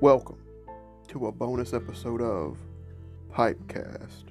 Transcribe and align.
Welcome 0.00 0.38
to 1.08 1.26
a 1.26 1.32
bonus 1.32 1.74
episode 1.74 2.20
of 2.22 2.56
Pipecast. 3.32 4.26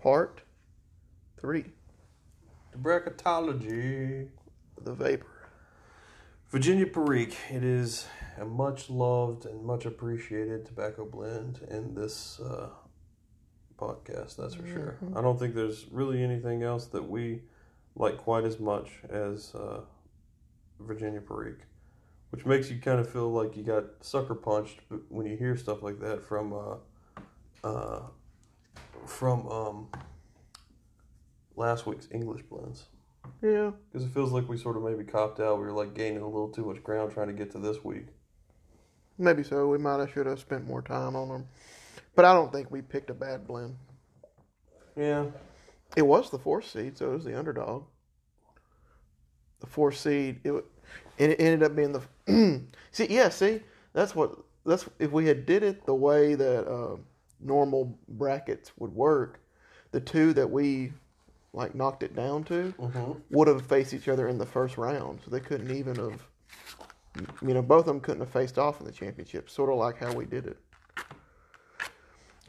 Part 0.00 0.42
3 1.40 1.64
The 2.70 2.78
bracketology. 2.78 4.28
The 4.80 4.94
Vapor. 4.94 5.26
Virginia 6.50 6.86
Perique. 6.86 7.34
It 7.50 7.64
is 7.64 8.06
a 8.38 8.44
much 8.44 8.90
loved 8.90 9.44
and 9.44 9.64
much 9.64 9.86
appreciated 9.86 10.66
tobacco 10.66 11.04
blend 11.04 11.66
in 11.68 11.96
this 11.96 12.38
uh, 12.38 12.68
podcast, 13.76 14.36
that's 14.36 14.54
for 14.54 14.68
sure. 14.68 14.98
I 15.16 15.20
don't 15.20 15.36
think 15.36 15.56
there's 15.56 15.86
really 15.90 16.22
anything 16.22 16.62
else 16.62 16.86
that 16.86 17.10
we 17.10 17.40
like 17.96 18.16
quite 18.18 18.44
as 18.44 18.58
much 18.58 18.90
as 19.08 19.54
uh, 19.54 19.80
Virginia 20.78 21.20
Perique, 21.20 21.62
which 22.30 22.46
makes 22.46 22.70
you 22.70 22.78
kind 22.80 23.00
of 23.00 23.10
feel 23.10 23.30
like 23.30 23.56
you 23.56 23.62
got 23.62 23.84
sucker 24.00 24.34
punched 24.34 24.80
when 25.08 25.26
you 25.26 25.36
hear 25.36 25.56
stuff 25.56 25.82
like 25.82 26.00
that 26.00 26.22
from 26.22 26.52
uh, 26.52 27.66
uh, 27.66 28.02
from 29.06 29.48
um, 29.48 29.88
last 31.56 31.86
week's 31.86 32.08
English 32.10 32.42
blends. 32.48 32.86
Yeah, 33.42 33.72
Because 33.92 34.06
it 34.06 34.12
feels 34.12 34.32
like 34.32 34.48
we 34.48 34.56
sort 34.56 34.76
of 34.76 34.82
maybe 34.82 35.04
copped 35.04 35.40
out. 35.40 35.58
We 35.58 35.64
were 35.66 35.72
like 35.72 35.94
gaining 35.94 36.22
a 36.22 36.26
little 36.26 36.48
too 36.48 36.64
much 36.64 36.82
ground 36.82 37.12
trying 37.12 37.26
to 37.28 37.34
get 37.34 37.50
to 37.52 37.58
this 37.58 37.84
week. 37.84 38.06
maybe 39.18 39.42
so. 39.42 39.68
We 39.68 39.76
might 39.78 40.00
have 40.00 40.10
should 40.10 40.26
have 40.26 40.40
spent 40.40 40.66
more 40.66 40.80
time 40.82 41.14
on 41.16 41.28
them. 41.28 41.48
But 42.16 42.24
I 42.24 42.32
don't 42.32 42.50
think 42.50 42.70
we 42.70 42.80
picked 42.82 43.10
a 43.10 43.14
bad 43.14 43.46
blend. 43.46 43.76
Yeah. 44.96 45.26
It 45.96 46.02
was 46.02 46.30
the 46.30 46.38
fourth 46.38 46.68
seed, 46.68 46.96
so 46.98 47.10
it 47.10 47.14
was 47.14 47.24
the 47.24 47.38
underdog. 47.38 47.84
The 49.60 49.66
fourth 49.66 49.96
seed, 49.96 50.40
it, 50.44 50.52
and 51.18 51.32
it 51.32 51.40
ended 51.40 51.62
up 51.62 51.76
being 51.76 51.92
the. 51.92 52.62
see, 52.92 53.06
yeah, 53.10 53.28
see, 53.28 53.60
that's 53.92 54.14
what 54.14 54.38
that's 54.64 54.88
if 54.98 55.10
we 55.10 55.26
had 55.26 55.46
did 55.46 55.62
it 55.62 55.84
the 55.86 55.94
way 55.94 56.34
that 56.34 56.66
uh, 56.70 56.96
normal 57.40 57.98
brackets 58.08 58.72
would 58.78 58.94
work, 58.94 59.40
the 59.92 60.00
two 60.00 60.32
that 60.34 60.50
we 60.50 60.92
like 61.52 61.74
knocked 61.74 62.02
it 62.04 62.14
down 62.14 62.44
to 62.44 62.72
Mm-hmm. 62.78 63.12
would 63.30 63.48
have 63.48 63.66
faced 63.66 63.92
each 63.92 64.08
other 64.08 64.28
in 64.28 64.38
the 64.38 64.46
first 64.46 64.78
round, 64.78 65.20
so 65.24 65.30
they 65.30 65.40
couldn't 65.40 65.70
even 65.70 65.96
have. 65.96 66.26
You 67.42 67.54
know, 67.54 67.62
both 67.62 67.80
of 67.80 67.86
them 67.86 68.00
couldn't 68.00 68.20
have 68.20 68.30
faced 68.30 68.56
off 68.56 68.80
in 68.80 68.86
the 68.86 68.92
championship, 68.92 69.50
sort 69.50 69.68
of 69.68 69.76
like 69.76 69.98
how 69.98 70.12
we 70.12 70.24
did 70.24 70.46
it. 70.46 70.56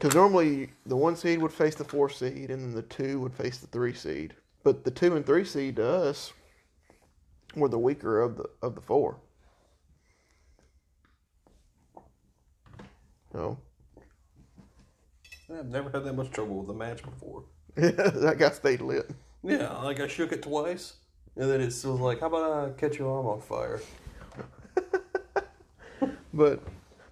Because 0.02 0.16
normally 0.16 0.68
the 0.84 0.96
one 0.96 1.14
seed 1.14 1.40
would 1.40 1.52
face 1.52 1.76
the 1.76 1.84
four 1.84 2.10
seed, 2.10 2.50
and 2.50 2.60
then 2.60 2.74
the 2.74 2.82
two 2.82 3.20
would 3.20 3.32
face 3.32 3.58
the 3.58 3.68
three 3.68 3.94
seed. 3.94 4.34
But 4.64 4.82
the 4.82 4.90
two 4.90 5.14
and 5.14 5.24
three 5.24 5.44
seed 5.44 5.76
to 5.76 5.86
us 5.86 6.32
were 7.54 7.68
the 7.68 7.78
weaker 7.78 8.20
of 8.20 8.36
the 8.36 8.46
of 8.62 8.74
the 8.74 8.80
four. 8.80 9.20
So 13.30 13.60
I've 15.56 15.66
never 15.66 15.88
had 15.88 16.02
that 16.02 16.14
much 16.14 16.32
trouble 16.32 16.56
with 16.56 16.70
a 16.70 16.76
match 16.76 17.04
before. 17.04 17.44
that 17.76 18.38
guy 18.40 18.50
stayed 18.50 18.80
lit. 18.80 19.08
Yeah, 19.44 19.72
like 19.82 20.00
I 20.00 20.08
shook 20.08 20.32
it 20.32 20.42
twice, 20.42 20.94
and 21.36 21.48
then 21.48 21.60
it 21.60 21.66
was 21.66 21.84
like, 21.84 22.18
how 22.18 22.26
about 22.26 22.70
I 22.70 22.72
catch 22.72 22.98
your 22.98 23.16
arm 23.16 23.26
on 23.26 23.40
fire? 23.40 23.80
But 26.34 26.60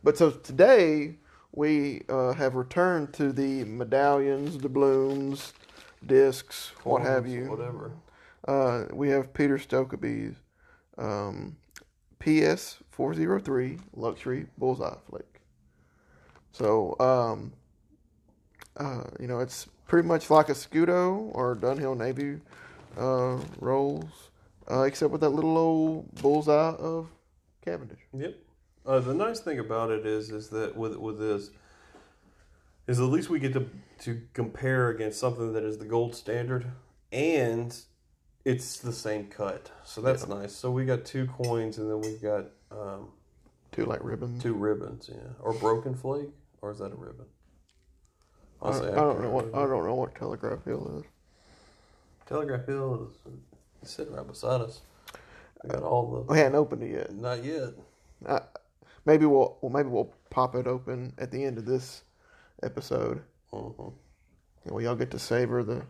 but 0.02 0.16
so 0.16 0.30
today 0.30 1.19
we 1.52 2.02
uh, 2.08 2.32
have 2.32 2.54
returned 2.54 3.12
to 3.14 3.32
the 3.32 3.64
medallions, 3.64 4.56
doubloons, 4.56 5.52
discs, 6.06 6.72
what 6.84 7.02
have 7.02 7.26
you. 7.26 7.50
Whatever. 7.50 7.92
Uh, 8.46 8.84
we 8.92 9.08
have 9.10 9.34
Peter 9.34 9.58
Stokkebye's 9.58 10.36
um, 10.96 11.56
PS 12.18 12.78
four 12.90 13.14
zero 13.14 13.38
three 13.38 13.78
luxury 13.94 14.46
bullseye 14.58 14.94
flake. 15.08 15.40
So 16.52 16.96
um, 17.00 17.52
uh, 18.76 19.04
you 19.18 19.26
know 19.26 19.40
it's 19.40 19.66
pretty 19.86 20.06
much 20.06 20.30
like 20.30 20.48
a 20.48 20.52
Scudo 20.52 21.30
or 21.32 21.56
Dunhill 21.56 21.96
Navy 21.96 22.40
uh, 22.96 23.38
rolls, 23.58 24.30
uh, 24.70 24.82
except 24.82 25.10
with 25.10 25.20
that 25.22 25.30
little 25.30 25.58
old 25.58 26.14
bullseye 26.16 26.74
of 26.76 27.08
Cavendish. 27.64 28.00
Yep. 28.12 28.36
Uh, 28.90 28.98
the 28.98 29.14
nice 29.14 29.38
thing 29.38 29.60
about 29.60 29.92
it 29.92 30.04
is, 30.04 30.30
is 30.32 30.48
that 30.48 30.76
with 30.76 30.96
with 30.96 31.20
this, 31.20 31.50
is 32.88 32.98
at 32.98 33.04
least 33.04 33.30
we 33.30 33.38
get 33.38 33.52
to 33.52 33.68
to 34.00 34.20
compare 34.34 34.88
against 34.88 35.20
something 35.20 35.52
that 35.52 35.62
is 35.62 35.78
the 35.78 35.84
gold 35.84 36.16
standard, 36.16 36.66
and 37.12 37.82
it's 38.44 38.80
the 38.80 38.92
same 38.92 39.28
cut. 39.28 39.70
So 39.84 40.00
that's 40.00 40.26
nice. 40.26 40.52
So 40.52 40.72
we 40.72 40.86
got 40.86 41.04
two 41.04 41.26
coins, 41.26 41.78
and 41.78 41.88
then 41.88 42.00
we've 42.00 42.20
got 42.20 42.46
um, 42.72 43.10
Two 43.70 43.84
like 43.84 44.02
ribbons. 44.02 44.42
two 44.42 44.54
ribbons. 44.54 45.08
Yeah, 45.08 45.34
or 45.40 45.52
broken 45.52 45.94
flake, 45.94 46.30
or 46.60 46.72
is 46.72 46.78
that 46.78 46.90
a 46.92 46.96
ribbon? 46.96 47.26
I 48.60 48.72
don't, 48.72 48.84
I 48.86 48.94
don't 48.96 49.22
know 49.22 49.30
what. 49.30 49.54
I 49.54 49.68
don't 49.68 49.86
know 49.86 49.94
what 49.94 50.16
Telegraph 50.16 50.64
Hill 50.64 50.98
is. 50.98 51.04
Telegraph 52.26 52.66
Hill 52.66 53.08
is 53.82 53.88
sitting 53.88 54.14
right 54.14 54.26
beside 54.26 54.62
us. 54.62 54.80
We 55.62 55.70
got 55.70 55.84
all 55.84 56.10
the. 56.10 56.32
We 56.32 56.38
hadn't 56.38 56.56
opened 56.56 56.82
it 56.82 56.90
yet. 56.90 57.14
not 57.14 57.44
yet. 57.44 57.70
Maybe 59.04 59.26
we'll 59.26 59.56
well, 59.60 59.72
maybe 59.72 59.88
we'll 59.88 60.12
pop 60.30 60.54
it 60.54 60.66
open 60.66 61.14
at 61.18 61.30
the 61.30 61.44
end 61.44 61.58
of 61.58 61.64
this 61.66 62.02
episode. 62.62 63.22
hmm 63.52 63.70
And 64.64 64.74
we 64.74 64.86
all 64.86 64.96
get 64.96 65.10
to 65.12 65.18
savor 65.18 65.62
the. 65.64 65.82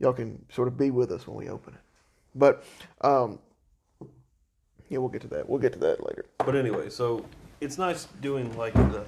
Y'all 0.00 0.12
can 0.12 0.44
sort 0.50 0.68
of 0.68 0.76
be 0.76 0.90
with 0.90 1.10
us 1.12 1.26
when 1.26 1.36
we 1.36 1.48
open 1.48 1.74
it. 1.74 1.80
But 2.34 2.64
um, 3.00 3.38
yeah, 4.88 4.98
we'll 4.98 5.08
get 5.08 5.22
to 5.22 5.28
that. 5.28 5.48
We'll 5.48 5.60
get 5.60 5.72
to 5.74 5.78
that 5.80 6.04
later. 6.04 6.26
But 6.38 6.56
anyway, 6.56 6.90
so 6.90 7.24
it's 7.60 7.78
nice 7.78 8.06
doing 8.20 8.56
like 8.58 8.74
the 8.74 9.04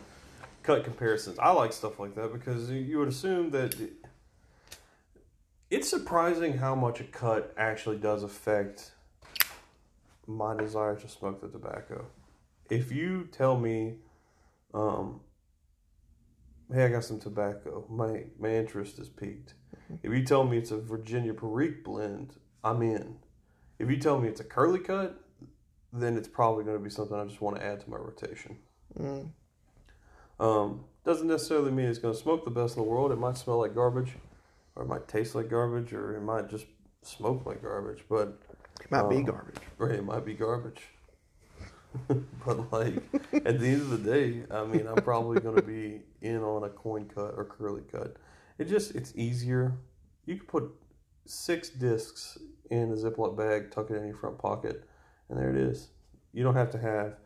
cut 0.62 0.84
comparisons. 0.84 1.38
I 1.38 1.50
like 1.52 1.72
stuff 1.72 1.98
like 2.00 2.14
that 2.14 2.32
because 2.32 2.70
you- 2.70 2.78
you 2.80 2.98
would 2.98 3.08
assume 3.08 3.50
that 3.50 3.78
it- 3.80 3.92
it's 5.70 5.88
surprising 5.88 6.58
how 6.58 6.74
much 6.74 7.00
a 7.00 7.04
cut 7.04 7.52
actually 7.56 7.98
does 7.98 8.22
affect 8.22 8.92
my 10.26 10.56
desire 10.56 10.96
to 10.96 11.08
smoke 11.08 11.40
the 11.40 11.48
tobacco. 11.48 12.06
If 12.70 12.90
you 12.92 13.28
tell 13.32 13.56
me, 13.58 13.96
um, 14.74 15.20
hey, 16.72 16.84
I 16.84 16.88
got 16.88 17.04
some 17.04 17.20
tobacco, 17.20 17.86
my 17.88 18.24
my 18.38 18.50
interest 18.50 18.98
is 18.98 19.08
piqued. 19.08 19.54
If 20.02 20.12
you 20.12 20.24
tell 20.24 20.44
me 20.44 20.58
it's 20.58 20.72
a 20.72 20.78
Virginia 20.78 21.32
Perique 21.32 21.84
blend, 21.84 22.34
I'm 22.64 22.82
in. 22.82 23.16
If 23.78 23.88
you 23.90 23.98
tell 23.98 24.18
me 24.18 24.28
it's 24.28 24.40
a 24.40 24.44
curly 24.44 24.80
cut, 24.80 25.20
then 25.92 26.16
it's 26.16 26.26
probably 26.28 26.64
going 26.64 26.76
to 26.76 26.82
be 26.82 26.90
something 26.90 27.16
I 27.16 27.24
just 27.24 27.40
want 27.40 27.56
to 27.56 27.64
add 27.64 27.80
to 27.80 27.90
my 27.90 27.96
rotation. 27.96 28.58
Mm. 28.98 29.30
Um, 30.40 30.84
doesn't 31.04 31.28
necessarily 31.28 31.70
mean 31.70 31.86
it's 31.86 31.98
going 32.00 32.14
to 32.14 32.20
smoke 32.20 32.44
the 32.44 32.50
best 32.50 32.76
in 32.76 32.82
the 32.82 32.88
world. 32.88 33.12
It 33.12 33.16
might 33.18 33.36
smell 33.38 33.58
like 33.60 33.74
garbage, 33.74 34.12
or 34.74 34.82
it 34.82 34.88
might 34.88 35.06
taste 35.06 35.34
like 35.36 35.48
garbage, 35.48 35.92
or 35.92 36.16
it 36.16 36.22
might 36.22 36.48
just 36.50 36.66
smoke 37.02 37.46
like 37.46 37.62
garbage. 37.62 38.04
But 38.08 38.40
It 38.80 38.90
might 38.90 39.08
be 39.08 39.16
Oh. 39.18 39.22
garbage. 39.22 39.56
Right, 39.78 39.94
it 39.94 40.04
might 40.04 40.24
be 40.24 40.34
garbage. 40.34 40.82
but 42.44 42.72
like 42.72 43.02
at 43.32 43.58
the 43.58 43.66
end 43.66 43.82
of 43.82 43.90
the 43.90 44.12
day, 44.12 44.44
I 44.50 44.64
mean, 44.64 44.86
I'm 44.86 45.02
probably 45.02 45.40
going 45.40 45.56
to 45.56 45.62
be 45.62 46.00
in 46.22 46.42
on 46.42 46.64
a 46.64 46.68
coin 46.68 47.10
cut 47.12 47.34
or 47.36 47.44
curly 47.44 47.82
cut. 47.90 48.16
It 48.58 48.68
just 48.68 48.94
it's 48.94 49.12
easier. 49.14 49.78
You 50.24 50.36
can 50.36 50.46
put 50.46 50.70
six 51.26 51.68
discs 51.68 52.38
in 52.70 52.90
a 52.90 52.94
Ziploc 52.94 53.36
bag, 53.36 53.70
tuck 53.70 53.90
it 53.90 53.96
in 53.96 54.06
your 54.06 54.16
front 54.16 54.38
pocket, 54.38 54.84
and 55.28 55.38
there 55.38 55.50
it 55.50 55.56
is. 55.56 55.88
You 56.32 56.42
don't 56.42 56.56
have 56.56 56.70
to 56.70 56.78
have 56.78 57.16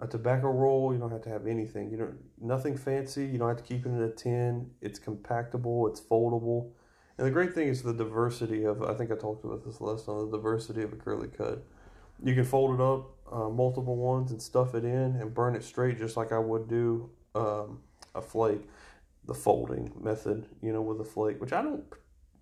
a 0.00 0.06
tobacco 0.06 0.48
roll. 0.50 0.92
You 0.92 0.98
don't 0.98 1.10
have 1.10 1.22
to 1.22 1.30
have 1.30 1.46
anything. 1.46 1.90
You 1.90 1.96
don't 1.96 2.18
nothing 2.40 2.76
fancy. 2.76 3.24
You 3.24 3.38
don't 3.38 3.48
have 3.48 3.58
to 3.58 3.62
keep 3.62 3.86
it 3.86 3.88
in 3.88 4.02
a 4.02 4.10
tin. 4.10 4.70
It's 4.80 4.98
compactable. 4.98 5.88
It's 5.88 6.00
foldable. 6.00 6.70
And 7.18 7.26
the 7.26 7.30
great 7.30 7.54
thing 7.54 7.68
is 7.68 7.82
the 7.82 7.92
diversity 7.92 8.64
of. 8.64 8.82
I 8.82 8.94
think 8.94 9.10
I 9.10 9.14
talked 9.14 9.44
about 9.44 9.64
this 9.64 9.80
last 9.80 10.06
time. 10.06 10.30
The 10.30 10.36
diversity 10.36 10.82
of 10.82 10.92
a 10.92 10.96
curly 10.96 11.28
cut. 11.28 11.64
You 12.24 12.34
can 12.34 12.44
fold 12.44 12.74
it 12.74 12.82
up, 12.82 13.10
uh, 13.32 13.48
multiple 13.48 13.96
ones, 13.96 14.30
and 14.30 14.40
stuff 14.40 14.74
it 14.74 14.84
in 14.84 15.16
and 15.16 15.32
burn 15.32 15.54
it 15.56 15.64
straight, 15.64 15.98
just 15.98 16.16
like 16.16 16.30
I 16.32 16.38
would 16.38 16.68
do 16.68 17.10
um, 17.34 17.80
a 18.14 18.20
flake. 18.22 18.62
The 19.24 19.34
folding 19.34 19.92
method, 20.00 20.46
you 20.60 20.72
know, 20.72 20.82
with 20.82 21.00
a 21.00 21.04
flake, 21.04 21.40
which 21.40 21.52
I 21.52 21.62
don't 21.62 21.84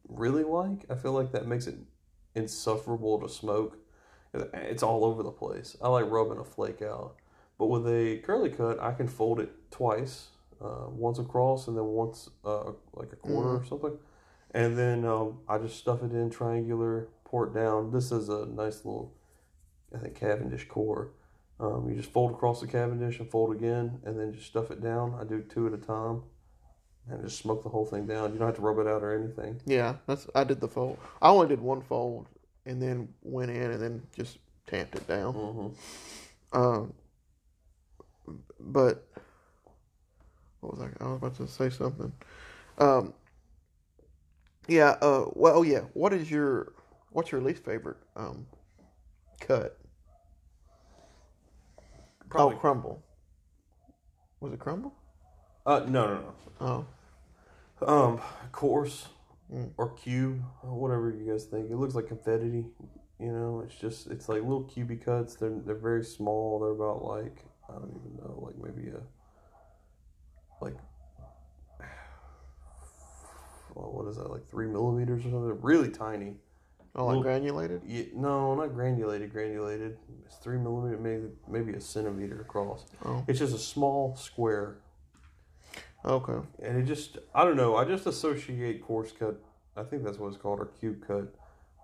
really 0.09 0.45
like. 0.45 0.91
I 0.91 0.95
feel 0.95 1.13
like 1.13 1.31
that 1.33 1.47
makes 1.47 1.67
it 1.67 1.75
insufferable 2.35 3.21
to 3.21 3.29
smoke. 3.29 3.77
It's 4.33 4.83
all 4.83 5.05
over 5.05 5.23
the 5.23 5.31
place. 5.31 5.77
I 5.83 5.89
like 5.89 6.11
rubbing 6.11 6.39
a 6.39 6.45
flake 6.45 6.81
out. 6.81 7.17
But 7.59 7.67
with 7.67 7.87
a 7.87 8.23
curly 8.25 8.49
cut, 8.49 8.81
I 8.81 8.93
can 8.93 9.09
fold 9.09 9.41
it 9.41 9.51
twice, 9.71 10.29
uh, 10.65 10.87
once 10.89 11.19
across 11.19 11.69
and 11.69 11.77
then 11.77 11.85
once 11.85 12.31
uh, 12.47 12.73
like 12.95 13.13
a 13.13 13.17
quarter 13.17 13.57
or 13.57 13.65
something, 13.69 13.99
and 14.53 14.79
then 14.79 15.05
um, 15.05 15.41
I 15.47 15.59
just 15.59 15.77
stuff 15.77 16.03
it 16.03 16.13
in 16.13 16.31
triangular, 16.31 17.09
pour 17.25 17.47
it 17.47 17.53
down. 17.53 17.91
This 17.93 18.11
is 18.11 18.31
a 18.31 18.47
nice 18.47 18.87
little, 18.87 19.13
I 19.95 19.99
think 19.99 20.15
Cavendish 20.15 20.69
core. 20.69 21.13
Um, 21.59 21.89
you 21.89 21.97
just 21.97 22.11
fold 22.11 22.33
across 22.33 22.61
the 22.61 22.67
Cavendish 22.67 23.19
and 23.19 23.31
fold 23.31 23.55
again, 23.55 24.01
and 24.05 24.19
then 24.19 24.33
just 24.33 24.47
stuff 24.47 24.71
it 24.71 24.83
down. 24.83 25.17
I 25.21 25.25
do 25.25 25.43
two 25.43 25.67
at 25.67 25.75
a 25.75 25.77
time, 25.77 26.23
and 27.09 27.23
just 27.23 27.39
smoke 27.39 27.63
the 27.63 27.69
whole 27.69 27.85
thing 27.85 28.07
down. 28.07 28.33
You 28.33 28.39
don't 28.39 28.49
have 28.49 28.57
to 28.57 28.63
rub 28.63 28.79
it 28.79 28.87
out 28.87 29.03
or 29.03 29.15
anything. 29.15 29.61
Yeah, 29.67 29.97
that's 30.07 30.27
I 30.35 30.45
did 30.45 30.61
the 30.61 30.69
fold. 30.69 30.99
I 31.21 31.29
only 31.29 31.49
did 31.49 31.61
one 31.61 31.83
fold, 31.83 32.29
and 32.65 32.81
then 32.81 33.09
went 33.23 33.51
in 33.51 33.71
and 33.71 33.83
then 33.83 34.03
just 34.17 34.39
tamped 34.67 34.95
it 34.95 35.07
down. 35.07 35.35
Mm-hmm. 35.35 36.59
Um, 36.59 36.95
but 38.59 39.07
what 40.61 40.79
was 40.79 40.81
I? 40.81 41.05
I 41.05 41.09
was 41.09 41.17
about 41.17 41.37
to 41.37 41.49
say 41.49 41.71
something. 41.71 42.13
Um, 42.79 43.15
yeah. 44.69 44.97
Uh, 45.03 45.27
well, 45.33 45.65
yeah. 45.65 45.81
What 45.95 46.13
is 46.13 46.31
your 46.31 46.73
what's 47.11 47.33
your 47.33 47.41
least 47.41 47.65
favorite 47.65 47.99
um, 48.17 48.47
cut? 49.41 49.80
Probably. 52.31 52.55
Oh, 52.57 52.59
crumble. 52.59 53.03
Was 54.41 54.53
it 54.53 54.59
crumble? 54.59 54.95
Uh, 55.67 55.81
no, 55.87 56.07
no, 56.07 56.35
no. 56.61 56.87
Oh. 57.83 57.87
Um, 57.87 58.21
coarse 58.53 59.09
Mm. 59.53 59.71
or 59.79 59.91
cube, 59.95 60.41
whatever 60.63 61.11
you 61.11 61.29
guys 61.29 61.45
think. 61.45 61.71
It 61.71 61.77
looks 61.77 61.97
like 61.97 62.07
confetti. 62.07 62.67
You 63.19 63.33
know, 63.33 63.63
it's 63.67 63.75
just 63.75 64.07
it's 64.07 64.29
like 64.29 64.43
little 64.43 64.63
cubey 64.63 65.05
cuts. 65.05 65.35
They're 65.35 65.59
they're 65.67 65.75
very 65.75 66.05
small. 66.05 66.61
They're 66.61 66.71
about 66.71 67.05
like 67.05 67.45
I 67.69 67.73
don't 67.73 67.91
even 67.91 68.17
know, 68.17 68.39
like 68.47 68.57
maybe 68.59 68.91
a 68.91 69.01
like 70.65 70.77
well, 73.75 73.91
what 73.93 74.07
is 74.09 74.17
that? 74.19 74.31
Like 74.31 74.47
three 74.49 74.69
millimeters 74.69 75.21
or 75.21 75.31
something. 75.31 75.47
They're 75.47 75.55
really 75.55 75.91
tiny. 75.91 76.37
Oh, 76.97 77.07
like 77.07 77.23
granulated. 77.23 77.83
Yeah, 77.87 78.05
no, 78.15 78.55
not 78.55 78.75
granulated. 78.75 79.33
Granulated. 79.33 79.97
It's 80.27 80.37
three 80.37 80.59
millimeter, 80.59 80.99
maybe 80.99 81.29
maybe 81.49 81.73
a 81.75 81.81
centimeter 81.81 82.41
across. 82.41 82.87
Oh. 83.05 83.25
It's 83.29 83.39
just 83.39 83.55
a 83.55 83.59
small 83.59 84.17
square 84.17 84.79
Okay. 86.05 86.39
and 86.63 86.79
it 86.79 86.85
just 86.87 87.19
I 87.35 87.45
don't 87.45 87.57
know. 87.57 87.77
I 87.77 87.85
just 87.85 88.07
associate 88.07 88.83
coarse 88.85 89.13
cut. 89.13 89.39
I 89.77 89.83
think 89.83 90.03
that's 90.05 90.19
what 90.19 90.29
it's 90.29 90.37
called, 90.37 90.59
or 90.61 90.67
cube 90.67 91.05
cut, 91.07 91.33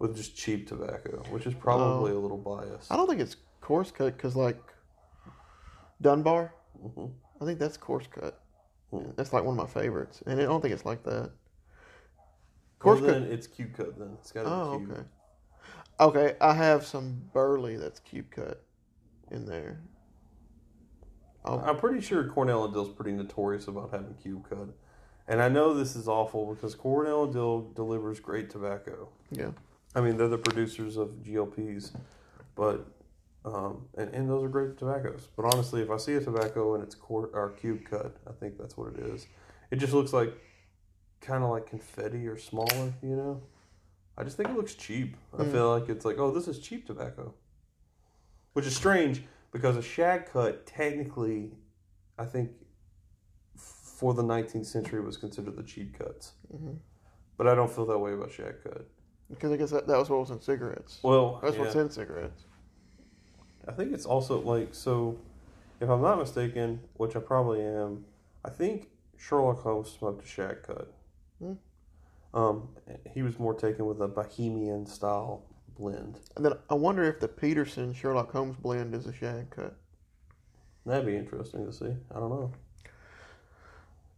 with 0.00 0.16
just 0.16 0.36
cheap 0.36 0.66
tobacco, 0.68 1.22
which 1.30 1.46
is 1.46 1.54
probably 1.54 2.12
a 2.12 2.18
little 2.18 2.38
biased. 2.38 2.90
I 2.90 2.96
don't 2.96 3.08
think 3.08 3.20
it's 3.20 3.36
coarse 3.60 3.90
cut 3.90 4.16
because 4.16 4.34
like 4.36 4.60
Dunbar. 6.00 6.52
Mhm. 6.84 7.10
I 7.40 7.44
think 7.44 7.58
that's 7.58 7.76
coarse 7.76 8.06
cut. 8.10 8.40
Hmm. 8.90 9.10
That's 9.16 9.32
like 9.32 9.44
one 9.44 9.58
of 9.58 9.66
my 9.66 9.80
favorites, 9.82 10.22
and 10.26 10.40
I 10.40 10.44
don't 10.44 10.60
think 10.60 10.72
it's 10.74 10.84
like 10.84 11.02
that. 11.04 11.30
Well, 12.86 12.96
then 12.96 13.22
cut. 13.24 13.32
it's 13.32 13.46
cube 13.46 13.74
cut. 13.76 13.98
Then 13.98 14.10
it's 14.20 14.32
got 14.32 14.44
to 14.44 14.48
Oh, 14.50 14.78
be 14.78 14.86
cube. 14.86 14.90
okay. 14.98 15.02
Okay, 15.98 16.36
I 16.40 16.52
have 16.54 16.84
some 16.86 17.22
burley 17.32 17.76
that's 17.76 18.00
cube 18.00 18.30
cut 18.30 18.62
in 19.30 19.46
there. 19.46 19.80
Oh, 21.44 21.58
I'm 21.60 21.76
pretty 21.76 22.00
sure 22.00 22.26
Cornell 22.28 22.64
and 22.64 22.74
Diehl's 22.74 22.88
pretty 22.92 23.12
notorious 23.12 23.68
about 23.68 23.90
having 23.92 24.14
cube 24.14 24.48
cut, 24.48 24.68
and 25.28 25.40
I 25.40 25.48
know 25.48 25.74
this 25.74 25.94
is 25.94 26.08
awful 26.08 26.52
because 26.54 26.74
Cornell 26.74 27.24
and 27.24 27.32
Dill 27.32 27.70
delivers 27.74 28.18
great 28.20 28.50
tobacco. 28.50 29.08
yeah. 29.30 29.50
I 29.94 30.00
mean, 30.02 30.18
they're 30.18 30.28
the 30.28 30.36
producers 30.38 30.98
of 30.98 31.08
GLPs, 31.22 31.92
but 32.54 32.84
um, 33.46 33.86
and, 33.96 34.12
and 34.12 34.28
those 34.28 34.42
are 34.44 34.48
great 34.48 34.76
tobaccos. 34.76 35.28
But 35.36 35.46
honestly, 35.54 35.80
if 35.80 35.90
I 35.90 35.96
see 35.96 36.14
a 36.14 36.20
tobacco 36.20 36.74
and 36.74 36.82
it's 36.82 36.94
core 36.94 37.30
or 37.32 37.50
cube 37.52 37.84
cut, 37.88 38.14
I 38.28 38.32
think 38.32 38.58
that's 38.58 38.76
what 38.76 38.92
it 38.94 38.98
is. 39.06 39.26
It 39.70 39.76
just 39.76 39.94
looks 39.94 40.12
like 40.12 40.34
kind 41.20 41.42
of 41.44 41.50
like 41.50 41.66
confetti 41.66 42.26
or 42.26 42.38
smaller, 42.38 42.92
you 43.02 43.16
know. 43.16 43.42
I 44.18 44.24
just 44.24 44.36
think 44.36 44.48
it 44.48 44.56
looks 44.56 44.74
cheap. 44.74 45.16
I 45.38 45.42
Mm. 45.42 45.52
feel 45.52 45.78
like 45.78 45.88
it's 45.88 46.04
like, 46.04 46.18
oh, 46.18 46.30
this 46.30 46.48
is 46.48 46.58
cheap 46.58 46.86
tobacco, 46.86 47.34
which 48.54 48.66
is 48.66 48.74
strange 48.74 49.22
because 49.52 49.76
a 49.76 49.82
shag 49.82 50.26
cut 50.26 50.66
technically, 50.66 51.52
I 52.18 52.24
think, 52.24 52.50
for 53.56 54.14
the 54.14 54.22
19th 54.22 54.66
century 54.66 55.00
was 55.00 55.16
considered 55.16 55.56
the 55.56 55.62
cheap 55.62 55.98
cuts. 55.98 56.32
hmm 56.50 56.74
But 57.36 57.46
I 57.48 57.54
don't 57.54 57.70
feel 57.70 57.86
that 57.86 57.98
way 57.98 58.12
about 58.14 58.30
shag 58.32 58.62
cut. 58.62 58.86
Because 59.28 59.52
I 59.52 59.56
guess 59.56 59.70
that, 59.70 59.86
that 59.88 59.98
was 59.98 60.08
what 60.08 60.20
was 60.20 60.30
in 60.30 60.40
cigarettes. 60.40 61.00
Well, 61.02 61.40
That's 61.42 61.56
yeah. 61.56 61.62
what's 61.62 61.74
in 61.74 61.90
cigarettes. 61.90 62.44
I 63.68 63.72
think 63.72 63.92
it's 63.92 64.06
also 64.06 64.40
like 64.40 64.74
so. 64.74 65.18
If 65.80 65.90
I'm 65.90 66.00
not 66.00 66.18
mistaken, 66.18 66.80
which 66.94 67.16
I 67.16 67.18
probably 67.20 67.60
am, 67.60 68.04
I 68.44 68.50
think 68.50 68.88
Sherlock 69.18 69.62
Holmes 69.62 69.90
smoked 69.90 70.24
a 70.24 70.26
shag 70.26 70.62
cut. 70.62 70.92
Hmm. 71.38 71.52
Um, 72.34 72.68
he 73.12 73.22
was 73.22 73.38
more 73.38 73.54
taken 73.54 73.86
with 73.86 74.00
a 74.00 74.08
Bohemian 74.08 74.86
style 74.86 75.42
blend. 75.78 76.18
And 76.36 76.44
then 76.44 76.52
I 76.70 76.74
wonder 76.74 77.04
if 77.04 77.20
the 77.20 77.28
Peterson 77.28 77.92
Sherlock 77.94 78.32
Holmes 78.32 78.56
blend 78.56 78.94
is 78.94 79.06
a 79.06 79.12
shag 79.12 79.50
cut. 79.50 79.74
That'd 80.84 81.06
be 81.06 81.16
interesting 81.16 81.66
to 81.66 81.72
see. 81.72 81.94
I 82.14 82.18
don't 82.18 82.30
know. 82.30 82.52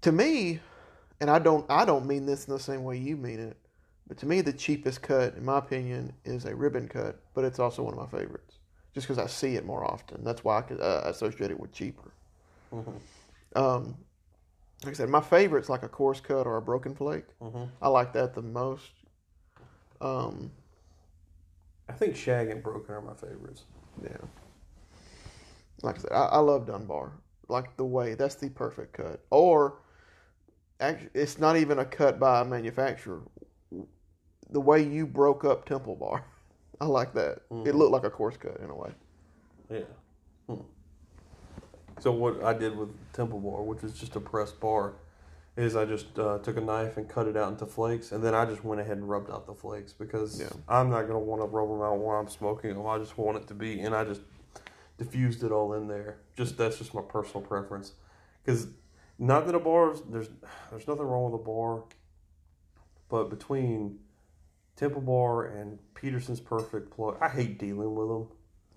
To 0.03 0.13
me, 0.13 0.61
and 1.21 1.31
I 1.31 1.39
don't 1.39 1.65
I 1.71 1.85
don't 1.85 2.07
mean 2.07 2.27
this 2.27 2.47
in 2.47 2.53
the 2.53 2.61
same 2.61 2.85
way 2.85 2.97
you 2.99 3.17
mean 3.17 3.41
it, 3.41 3.57
but 4.07 4.19
to 4.19 4.27
me 4.27 4.41
the 4.41 4.53
cheapest 4.53 5.03
cut, 5.03 5.35
in 5.35 5.45
my 5.45 5.59
opinion, 5.59 6.13
is 6.25 6.45
a 6.45 6.55
ribbon 6.55 6.89
cut. 6.89 7.19
But 7.35 7.45
it's 7.45 7.59
also 7.59 7.83
one 7.83 7.95
of 7.95 8.01
my 8.13 8.19
favorites, 8.19 8.59
just 8.95 9.09
because 9.09 9.19
I 9.19 9.27
see 9.27 9.57
it 9.57 9.65
more 9.65 9.85
often. 9.85 10.23
That's 10.23 10.45
why 10.45 10.59
I 10.59 10.63
could 10.63 10.81
uh, 10.81 11.03
associate 11.05 11.51
it 11.51 11.59
with 11.59 11.73
cheaper. 11.73 12.13
Mhm. 12.73 13.01
Um, 13.57 13.97
like 14.85 14.95
I 14.95 14.97
said, 14.97 15.09
my 15.09 15.21
favorite's 15.21 15.69
like 15.69 15.83
a 15.83 15.89
coarse 15.89 16.21
cut 16.21 16.47
or 16.47 16.57
a 16.57 16.63
broken 16.63 16.95
flake. 16.95 17.27
Mhm. 17.41 17.69
I 17.83 17.89
like 17.89 18.13
that 18.13 18.35
the 18.35 18.43
most. 18.43 18.91
Um, 20.01 20.53
I 21.89 21.93
think 21.95 22.15
shag 22.15 22.51
and 22.51 22.63
broken 22.63 22.95
are 22.95 23.01
my 23.01 23.15
favorites. 23.15 23.65
yeah. 24.03 24.17
Like 25.83 25.97
I 25.97 25.99
said, 26.03 26.13
I, 26.13 26.25
I 26.27 26.39
love 26.39 26.67
Dunbar. 26.67 27.13
Like 27.49 27.77
the 27.77 27.85
way 27.85 28.15
that's 28.15 28.35
the 28.37 28.51
perfect 28.51 28.93
cut. 28.93 29.21
Or, 29.31 29.79
actually, 30.81 31.11
it's 31.15 31.39
not 31.39 31.57
even 31.57 31.79
a 31.79 31.85
cut 31.85 32.19
by 32.21 32.41
a 32.41 32.45
manufacturer. 32.45 33.23
The 34.51 34.61
way 34.61 34.83
you 34.83 35.07
broke 35.07 35.45
up 35.45 35.65
Temple 35.67 35.97
Bar, 35.97 36.25
I 36.81 36.87
like 36.87 37.13
that. 37.15 37.39
It 37.51 37.53
Mhm. 37.53 37.75
looked 37.75 37.93
like 37.93 38.05
a 38.05 38.11
coarse 38.11 38.37
cut 38.37 38.59
in 38.61 38.71
a 38.71 38.75
way. 38.75 38.91
Yeah. 39.71 39.81
So 42.01 42.13
what 42.13 42.43
I 42.45 42.53
did 42.53 42.77
with 42.77 42.91
Temple 43.13 43.41
Bar, 43.41 43.63
which 43.63 43.83
is 43.83 43.93
just 43.95 44.15
a 44.17 44.21
pressed 44.21 44.61
bar, 44.61 44.95
is 45.57 45.75
I 45.75 45.85
just 45.85 46.17
uh, 46.19 46.39
took 46.39 46.57
a 46.57 46.61
knife 46.61 46.97
and 46.97 47.09
cut 47.09 47.27
it 47.27 47.37
out 47.37 47.51
into 47.51 47.67
flakes, 47.67 48.13
and 48.13 48.23
then 48.23 48.35
I 48.35 48.45
just 48.45 48.65
went 48.65 48.81
ahead 48.81 48.97
and 48.99 49.09
rubbed 49.09 49.31
out 49.31 49.47
the 49.47 49.55
flakes 49.55 49.93
because 49.93 50.41
Yeah. 50.41 50.49
I'm 50.69 50.89
not 50.91 51.03
gonna 51.09 51.19
want 51.19 51.43
to 51.43 51.47
rub 51.47 51.69
them 51.69 51.83
out 51.83 51.99
while 51.99 52.19
I'm 52.19 52.29
smoking 52.29 52.75
them. 52.75 52.87
I 52.87 52.99
just 52.99 53.19
want 53.19 53.39
it 53.39 53.49
to 53.49 53.55
be, 53.55 53.81
and 53.81 53.95
I 53.95 54.05
just 54.05 54.21
diffused 54.99 55.43
it 55.43 55.51
all 55.51 55.75
in 55.75 55.89
there. 55.89 56.19
Just 56.37 56.57
that's 56.57 56.79
just 56.79 56.95
my 56.95 57.03
personal 57.03 57.45
preference, 57.45 57.95
because 58.45 58.69
not 59.19 59.47
that 59.47 59.55
a 59.57 59.59
bar's 59.59 60.01
there's 60.09 60.29
there's 60.71 60.87
nothing 60.87 61.05
wrong 61.05 61.33
with 61.33 61.41
a 61.41 61.45
bar, 61.45 61.83
but 63.09 63.29
between 63.29 63.99
Temple 64.77 65.01
Bar 65.01 65.47
and 65.47 65.81
Peterson's 65.95 66.39
Perfect 66.39 66.93
Plug, 66.93 67.17
I 67.21 67.29
hate 67.29 67.59
dealing 67.59 67.97
with 67.97 68.09
them. 68.09 68.29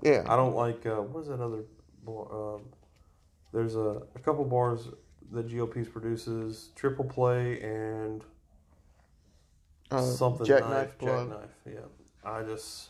Yeah. 0.02 0.24
I 0.28 0.36
don't 0.36 0.56
like 0.56 0.84
uh, 0.88 0.96
what 1.04 1.22
is 1.22 1.28
that 1.28 1.40
other 1.40 1.64
bar? 2.04 2.56
Um, 2.56 2.62
there's 3.54 3.76
a, 3.76 4.02
a 4.16 4.20
couple 4.20 4.46
bars 4.46 4.90
that 5.32 5.48
GLPs 5.48 5.92
produces, 5.92 6.70
Triple 6.76 7.06
Play 7.06 7.62
and 7.62 8.24
Uh, 9.90 10.02
something 10.02 10.46
jackknife. 10.46 10.98
Jackknife, 11.00 11.50
yeah. 11.66 11.80
I 12.24 12.44
just 12.44 12.90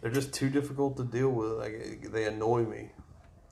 they're 0.00 0.10
just 0.10 0.32
too 0.32 0.48
difficult 0.50 0.96
to 0.96 1.04
deal 1.04 1.30
with. 1.30 1.52
Like 1.52 2.10
they 2.12 2.24
annoy 2.24 2.64
me. 2.64 2.90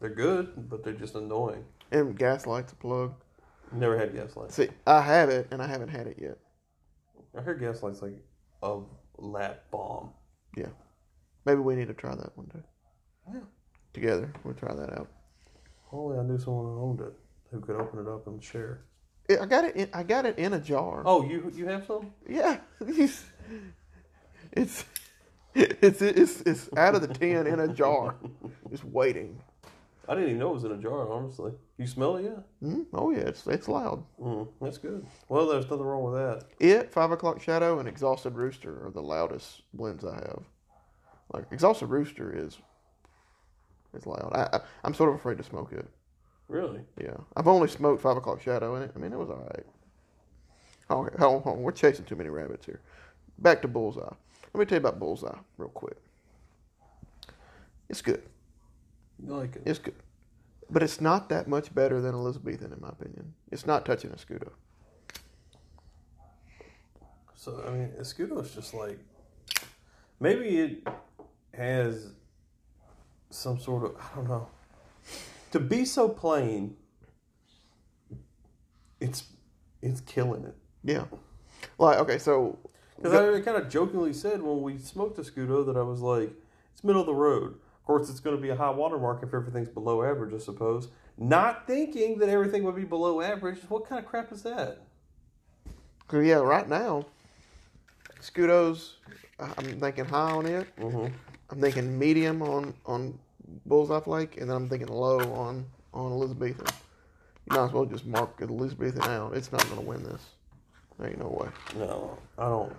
They're 0.01 0.11
good, 0.11 0.69
but 0.69 0.83
they're 0.85 0.93
just 0.93 1.15
annoying. 1.15 1.65
And 1.91 2.17
Gaslight's 2.19 2.73
a 2.73 2.77
plug. 2.77 3.15
Never 3.73 3.99
had 3.99 4.15
Gaslight. 4.15 4.53
See, 4.53 4.69
I 4.87 5.03
have 5.03 5.29
it, 5.29 5.49
and 5.51 5.61
I 5.63 5.67
haven't 5.67 5.89
had 5.89 6.07
it 6.07 6.19
yet. 6.21 6.39
I 7.37 7.43
heard 7.43 7.61
Gaslight's 7.61 8.01
like 8.01 8.15
a 8.63 8.81
lat 9.19 9.71
bomb. 9.71 10.11
Yeah. 10.57 10.69
Maybe 11.45 11.61
we 11.61 11.75
need 11.75 11.89
to 11.89 11.95
try 11.95 12.15
that 12.15 12.37
one 12.37 12.47
day. 12.47 12.63
Yeah. 13.33 13.41
Together, 13.93 14.33
we'll 14.45 14.55
try 14.55 14.75
that 14.75 14.93
out. 14.99 15.09
Only 15.93 16.19
I 16.19 16.23
knew 16.23 16.39
someone 16.39 16.67
who 16.67 16.83
owned 16.83 17.01
it 17.01 17.15
who 17.51 17.61
could 17.61 17.77
open 17.77 18.01
it 18.01 18.09
up 18.09 18.27
and 18.27 18.43
share. 18.43 18.83
It, 19.29 19.41
I 19.41 19.47
got 19.47 19.65
it. 19.65 19.77
In, 19.77 19.89
I 19.93 20.03
got 20.03 20.27
it 20.27 20.39
in 20.39 20.55
a 20.55 20.61
jar. 20.61 21.03
Oh, 21.05 21.23
you 21.23 21.51
you 21.55 21.67
have 21.67 21.87
some? 21.87 22.13
Yeah, 22.29 22.59
it's 22.81 23.25
it's 24.53 24.85
it's 25.55 26.03
it's, 26.03 26.41
it's 26.43 26.71
out 26.77 26.95
of 26.95 27.03
the 27.03 27.09
tin 27.09 27.47
in 27.47 27.61
a 27.61 27.69
jar, 27.69 28.17
just 28.71 28.85
waiting. 28.85 29.41
I 30.09 30.15
didn't 30.15 30.31
even 30.31 30.39
know 30.39 30.51
it 30.51 30.55
was 30.55 30.65
in 30.65 30.73
a 30.73 30.79
jar. 30.79 31.13
Honestly, 31.13 31.53
you 31.77 31.87
smell 31.87 32.17
it 32.17 32.25
yet? 32.25 32.39
Mm, 32.63 32.87
oh 32.95 33.11
yeah, 33.11 33.19
it's 33.19 33.47
it's 33.47 33.69
loud. 33.69 34.03
Mm, 34.19 34.49
that's 34.61 34.79
good. 34.79 35.07
Well, 35.29 35.47
there's 35.47 35.65
nothing 35.65 35.83
wrong 35.83 36.05
with 36.05 36.15
that. 36.15 36.47
It, 36.59 36.91
Five 36.91 37.11
O'clock 37.11 37.43
Shadow, 37.43 37.79
and 37.79 37.89
Exhausted 37.89 38.35
Rooster 38.35 38.87
are 38.87 38.91
the 38.91 39.03
loudest 39.03 39.63
blends 39.75 40.05
I 40.05 40.15
have. 40.15 40.45
Like 41.35 41.45
Exhausted 41.53 41.87
Rooster 41.87 42.35
is, 42.35 42.57
it's 43.95 44.07
loud. 44.07 44.31
I, 44.33 44.57
I 44.57 44.61
I'm 44.85 44.95
sort 44.95 45.11
of 45.11 45.17
afraid 45.17 45.39
to 45.39 45.45
smoke 45.45 45.73
it. 45.73 45.87
Really? 46.49 46.81
Yeah, 47.01 47.17
I've 47.37 47.49
only 47.49 47.69
smoked 47.69 48.03
Five 48.03 48.17
O'clock 48.17 48.41
Shadow, 48.41 48.77
in 48.77 48.83
it, 48.83 48.93
I 48.95 48.99
mean 48.99 49.13
it 49.13 49.19
was 49.19 49.31
all 49.31 49.47
right. 49.55 49.67
Okay, 50.91 51.17
hold 51.19 51.37
on, 51.37 51.43
hold 51.43 51.57
on, 51.59 51.63
we're 51.63 51.73
chasing 51.73 52.05
too 52.05 52.17
many 52.17 52.31
rabbits 52.31 52.65
here. 52.67 52.81
Back 53.39 53.63
to 53.63 53.69
Bullseye. 53.69 54.01
Let 54.55 54.61
me 54.61 54.65
tell 54.65 54.77
you 54.77 54.87
about 54.87 54.99
Bullseye 54.99 55.37
real 55.59 55.69
quick. 55.69 55.99
It's 57.89 58.03
good. 58.03 58.23
You 59.23 59.35
like 59.35 59.57
it? 59.57 59.63
It's 59.67 59.79
good. 59.79 59.95
But 60.71 60.83
it's 60.83 61.01
not 61.01 61.29
that 61.29 61.49
much 61.49 61.75
better 61.75 62.01
than 62.01 62.15
Elizabethan, 62.15 62.73
in 62.73 62.81
my 62.81 62.89
opinion. 62.89 63.35
It's 63.51 63.67
not 63.67 63.85
touching 63.85 64.11
a 64.11 64.15
Scudo. 64.15 64.51
So 67.35 67.63
I 67.67 67.71
mean, 67.71 67.93
Escudo 67.99 68.43
is 68.43 68.55
just 68.55 68.75
like 68.75 68.99
Maybe 70.21 70.59
it 70.59 70.89
has 71.55 72.11
some 73.31 73.59
sort 73.59 73.85
of 73.85 73.97
I 73.97 74.17
don't 74.17 74.29
know. 74.29 74.49
To 75.53 75.61
be 75.61 75.85
so 75.85 76.09
plain, 76.09 76.77
it's 79.01 79.25
it's 79.83 80.01
killing 80.03 80.45
it. 80.45 80.57
Yeah. 80.85 81.05
Like 81.79 81.99
okay, 81.99 82.19
so 82.19 82.59
Because 82.97 83.15
I 83.15 83.41
kind 83.41 83.57
of 83.57 83.69
jokingly 83.69 84.13
said 84.13 84.43
when 84.43 84.63
we 84.63 84.79
smoked 84.79 85.19
a 85.19 85.23
Scudo 85.23 85.65
that 85.67 85.77
I 85.77 85.83
was 85.83 86.01
like, 86.01 86.33
it's 86.73 86.85
middle 86.85 87.03
of 87.03 87.07
the 87.07 87.15
road. 87.15 87.55
Of 87.55 87.85
course, 87.85 88.11
it's 88.11 88.21
going 88.21 88.37
to 88.37 88.43
be 88.43 88.51
a 88.51 88.57
high 88.57 88.71
water 88.71 88.99
mark 88.99 89.23
if 89.23 89.33
everything's 89.33 89.69
below 89.69 90.03
average, 90.03 90.35
I 90.35 90.39
suppose. 90.39 90.89
Not 91.17 91.67
thinking 91.67 92.19
that 92.19 92.29
everything 92.29 92.63
would 92.65 92.77
be 92.77 92.85
below 92.85 93.21
average. 93.21 93.59
What 93.69 93.89
kind 93.89 93.99
of 93.99 94.07
crap 94.07 94.31
is 94.31 94.43
that? 94.43 94.83
yeah, 96.13 96.35
right 96.35 96.69
now, 96.69 97.07
Scudos, 98.21 98.93
I'm 99.39 99.81
thinking 99.81 100.05
high 100.05 100.31
on 100.31 100.47
it. 100.47 100.67
Mm-hmm. 100.77 101.15
I'm 101.51 101.61
thinking 101.61 101.99
medium 101.99 102.43
on 102.43 102.75
on 102.87 103.19
Bullseye 103.67 104.01
Flake, 104.01 104.41
and 104.41 104.49
then 104.49 104.57
I'm 104.57 104.69
thinking 104.69 104.89
low 104.89 105.19
on 105.33 105.67
on 105.95 106.13
Elizabethan. 106.13 106.67
You 107.47 107.57
might 107.57 107.65
as 107.65 107.73
well 107.73 107.87
just 107.87 108.05
mark 108.05 108.41
Elizabethan 108.41 109.03
out. 109.03 109.35
It's 109.35 109.51
not 109.51 109.65
going 109.65 109.81
to 109.81 109.87
win 109.87 110.03
this. 110.03 110.23
There 110.99 111.09
ain't 111.09 111.19
no 111.19 111.29
way. 111.29 111.49
No, 111.79 112.19
I 112.37 112.49
don't. 112.49 112.73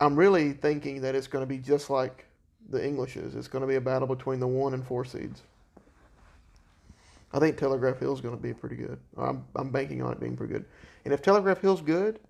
I'm 0.00 0.16
really 0.16 0.52
thinking 0.52 1.00
that 1.02 1.14
it's 1.14 1.28
going 1.28 1.42
to 1.42 1.46
be 1.46 1.58
just 1.58 1.90
like 1.90 2.26
the 2.70 2.84
Englishes. 2.84 3.36
It's 3.36 3.48
going 3.48 3.62
to 3.62 3.68
be 3.68 3.76
a 3.76 3.80
battle 3.80 4.08
between 4.08 4.40
the 4.40 4.46
one 4.46 4.74
and 4.74 4.84
four 4.84 5.04
seeds. 5.04 5.42
I 7.32 7.38
think 7.38 7.56
Telegraph 7.56 7.98
Hill's 7.98 8.18
is 8.18 8.22
going 8.22 8.36
to 8.36 8.42
be 8.42 8.54
pretty 8.54 8.76
good. 8.76 8.98
I'm, 9.16 9.44
I'm 9.56 9.70
banking 9.70 10.02
on 10.02 10.12
it 10.12 10.20
being 10.20 10.36
pretty 10.36 10.52
good. 10.52 10.64
And 11.04 11.12
if 11.12 11.20
Telegraph 11.20 11.60
Hill's 11.60 11.82
good, 11.82 12.20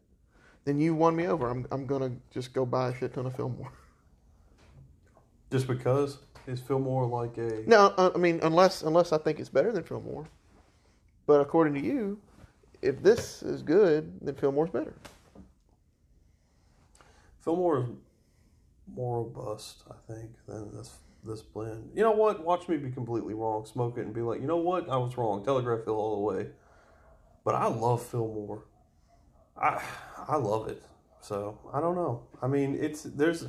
then 0.64 0.80
you 0.80 0.94
won 0.94 1.14
me 1.14 1.26
over. 1.26 1.50
I'm, 1.50 1.66
I'm 1.70 1.86
going 1.86 2.02
to 2.02 2.16
just 2.32 2.52
go 2.52 2.64
buy 2.64 2.88
a 2.88 2.98
shit 2.98 3.14
ton 3.14 3.26
of 3.26 3.36
Fillmore. 3.36 3.72
Just 5.54 5.68
because 5.68 6.18
is 6.48 6.58
Fillmore 6.58 7.06
like 7.06 7.38
a 7.38 7.62
No, 7.68 7.94
uh, 7.96 8.10
I 8.12 8.18
mean 8.18 8.40
unless 8.42 8.82
unless 8.82 9.12
I 9.12 9.18
think 9.18 9.38
it's 9.38 9.48
better 9.48 9.70
than 9.70 9.84
Fillmore. 9.84 10.26
But 11.28 11.40
according 11.40 11.74
to 11.74 11.80
you, 11.80 12.18
if 12.82 13.00
this 13.04 13.40
is 13.40 13.62
good, 13.62 14.18
then 14.20 14.34
Fillmore's 14.34 14.70
better. 14.70 14.94
Fillmore 17.38 17.82
is 17.82 17.86
more 18.96 19.22
robust, 19.22 19.84
I 19.88 20.12
think, 20.12 20.32
than 20.48 20.76
this 20.76 20.96
this 21.22 21.42
blend. 21.42 21.92
You 21.94 22.02
know 22.02 22.10
what? 22.10 22.44
Watch 22.44 22.68
me 22.68 22.76
be 22.76 22.90
completely 22.90 23.34
wrong. 23.34 23.64
Smoke 23.64 23.96
it 23.96 24.06
and 24.06 24.12
be 24.12 24.22
like, 24.22 24.40
you 24.40 24.48
know 24.48 24.56
what? 24.56 24.88
I 24.88 24.96
was 24.96 25.16
wrong. 25.16 25.44
Telegraph 25.44 25.84
Hill 25.84 25.94
all 25.94 26.16
the 26.16 26.36
way. 26.36 26.48
But 27.44 27.54
I 27.54 27.68
love 27.68 28.04
Fillmore. 28.04 28.64
I 29.56 29.80
I 30.26 30.34
love 30.34 30.66
it. 30.66 30.82
So 31.20 31.60
I 31.72 31.80
don't 31.80 31.94
know. 31.94 32.24
I 32.42 32.48
mean, 32.48 32.74
it's 32.74 33.04
there's 33.04 33.46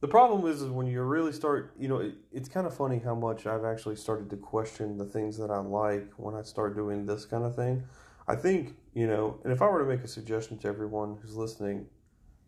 the 0.00 0.08
problem 0.08 0.50
is, 0.50 0.62
is 0.62 0.70
when 0.70 0.86
you 0.86 1.02
really 1.02 1.32
start. 1.32 1.72
You 1.78 1.88
know, 1.88 1.98
it, 1.98 2.14
it's 2.32 2.48
kind 2.48 2.66
of 2.66 2.74
funny 2.76 2.98
how 2.98 3.14
much 3.14 3.46
I've 3.46 3.64
actually 3.64 3.96
started 3.96 4.30
to 4.30 4.36
question 4.36 4.96
the 4.98 5.04
things 5.04 5.36
that 5.38 5.50
I 5.50 5.58
like 5.58 6.12
when 6.16 6.34
I 6.34 6.42
start 6.42 6.76
doing 6.76 7.06
this 7.06 7.24
kind 7.24 7.44
of 7.44 7.56
thing. 7.56 7.84
I 8.26 8.36
think 8.36 8.76
you 8.94 9.06
know, 9.06 9.38
and 9.44 9.52
if 9.52 9.62
I 9.62 9.66
were 9.68 9.80
to 9.80 9.88
make 9.88 10.04
a 10.04 10.08
suggestion 10.08 10.58
to 10.58 10.68
everyone 10.68 11.18
who's 11.20 11.34
listening, 11.36 11.86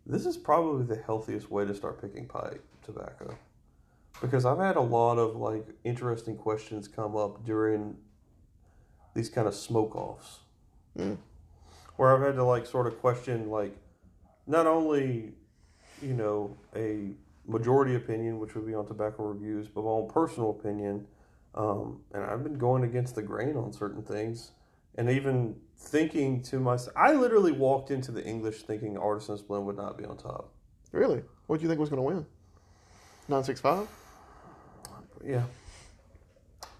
this 0.05 0.25
is 0.25 0.37
probably 0.37 0.85
the 0.85 1.01
healthiest 1.01 1.49
way 1.51 1.65
to 1.65 1.73
start 1.75 2.01
picking 2.01 2.27
pipe 2.27 2.63
tobacco 2.83 3.37
because 4.21 4.45
I've 4.45 4.59
had 4.59 4.75
a 4.75 4.81
lot 4.81 5.17
of 5.17 5.35
like 5.35 5.67
interesting 5.83 6.35
questions 6.37 6.87
come 6.87 7.15
up 7.15 7.43
during 7.45 7.95
these 9.13 9.29
kind 9.29 9.47
of 9.47 9.55
smoke 9.55 9.95
offs 9.95 10.39
Mm. 10.97 11.17
where 11.95 12.13
I've 12.13 12.21
had 12.21 12.35
to 12.35 12.43
like 12.43 12.65
sort 12.65 12.85
of 12.85 12.99
question 12.99 13.49
like 13.49 13.73
not 14.45 14.67
only 14.67 15.31
you 16.01 16.13
know 16.13 16.57
a 16.75 17.11
majority 17.51 17.95
opinion 17.95 18.39
which 18.39 18.55
would 18.55 18.65
be 18.65 18.73
on 18.73 18.85
tobacco 18.85 19.23
reviews 19.23 19.67
but 19.67 19.83
my 19.83 19.89
own 19.89 20.09
personal 20.09 20.51
opinion 20.51 21.05
um, 21.53 22.01
and 22.13 22.23
I've 22.23 22.43
been 22.43 22.57
going 22.57 22.83
against 22.83 23.15
the 23.15 23.21
grain 23.21 23.57
on 23.57 23.73
certain 23.73 24.03
things 24.03 24.51
and 24.95 25.09
even 25.09 25.55
thinking 25.77 26.41
to 26.43 26.59
myself 26.59 26.95
I 26.95 27.13
literally 27.13 27.51
walked 27.51 27.91
into 27.91 28.11
the 28.11 28.23
English 28.25 28.63
thinking 28.63 28.97
Artisan's 28.97 29.41
Blend 29.41 29.65
would 29.65 29.77
not 29.77 29.97
be 29.97 30.05
on 30.05 30.17
top 30.17 30.53
Really? 30.91 31.23
What 31.47 31.57
do 31.57 31.63
you 31.63 31.69
think 31.69 31.79
was 31.79 31.89
going 31.89 31.99
to 31.99 32.03
win? 32.03 32.25
Nine 33.27 33.43
six 33.43 33.61
five. 33.61 33.87
Yeah. 35.25 35.43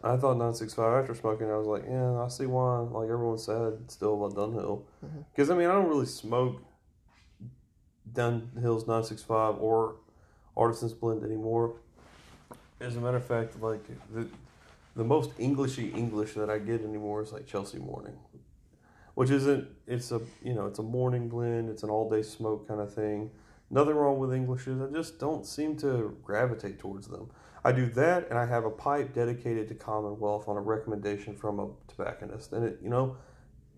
I 0.03 0.17
thought 0.17 0.33
965 0.33 1.01
after 1.01 1.13
smoking, 1.13 1.51
I 1.51 1.57
was 1.57 1.67
like, 1.67 1.83
yeah, 1.87 2.23
I 2.23 2.27
see 2.27 2.47
why, 2.47 2.79
like 2.79 3.07
everyone 3.07 3.37
said, 3.37 3.91
still 3.91 4.25
about 4.25 4.35
Dunhill. 4.35 4.81
Because, 5.31 5.51
I 5.51 5.55
mean, 5.55 5.69
I 5.69 5.73
don't 5.73 5.87
really 5.87 6.07
smoke 6.07 6.59
Dunhill's 8.11 8.87
965 8.87 9.57
or 9.59 9.97
Artisan's 10.55 10.93
Blend 10.93 11.23
anymore. 11.23 11.75
As 12.79 12.95
a 12.95 12.99
matter 12.99 13.17
of 13.17 13.25
fact, 13.25 13.61
like, 13.61 13.83
the, 14.13 14.27
the 14.95 15.03
most 15.03 15.31
Englishy 15.39 15.89
English 15.89 16.33
that 16.33 16.49
I 16.49 16.57
get 16.57 16.83
anymore 16.83 17.21
is 17.21 17.31
like 17.31 17.45
Chelsea 17.45 17.79
Morning. 17.79 18.17
Which 19.13 19.29
isn't, 19.29 19.67
it's 19.87 20.11
a, 20.11 20.21
you 20.43 20.53
know, 20.53 20.67
it's 20.67 20.79
a 20.79 20.83
morning 20.83 21.27
blend, 21.27 21.69
it's 21.69 21.83
an 21.83 21.89
all 21.89 22.09
day 22.09 22.21
smoke 22.21 22.67
kind 22.67 22.79
of 22.79 22.93
thing. 22.93 23.29
Nothing 23.69 23.95
wrong 23.95 24.19
with 24.19 24.33
Englishes. 24.33 24.81
I 24.81 24.87
just 24.87 25.19
don't 25.19 25.45
seem 25.45 25.77
to 25.77 26.17
gravitate 26.23 26.79
towards 26.79 27.07
them. 27.07 27.29
I 27.63 27.71
do 27.71 27.85
that, 27.91 28.29
and 28.29 28.39
I 28.39 28.45
have 28.45 28.65
a 28.65 28.69
pipe 28.69 29.13
dedicated 29.13 29.67
to 29.67 29.75
Commonwealth 29.75 30.47
on 30.47 30.57
a 30.57 30.61
recommendation 30.61 31.35
from 31.35 31.59
a 31.59 31.67
tobacconist. 31.87 32.53
And 32.53 32.65
it, 32.65 32.79
you 32.81 32.89
know, 32.89 33.15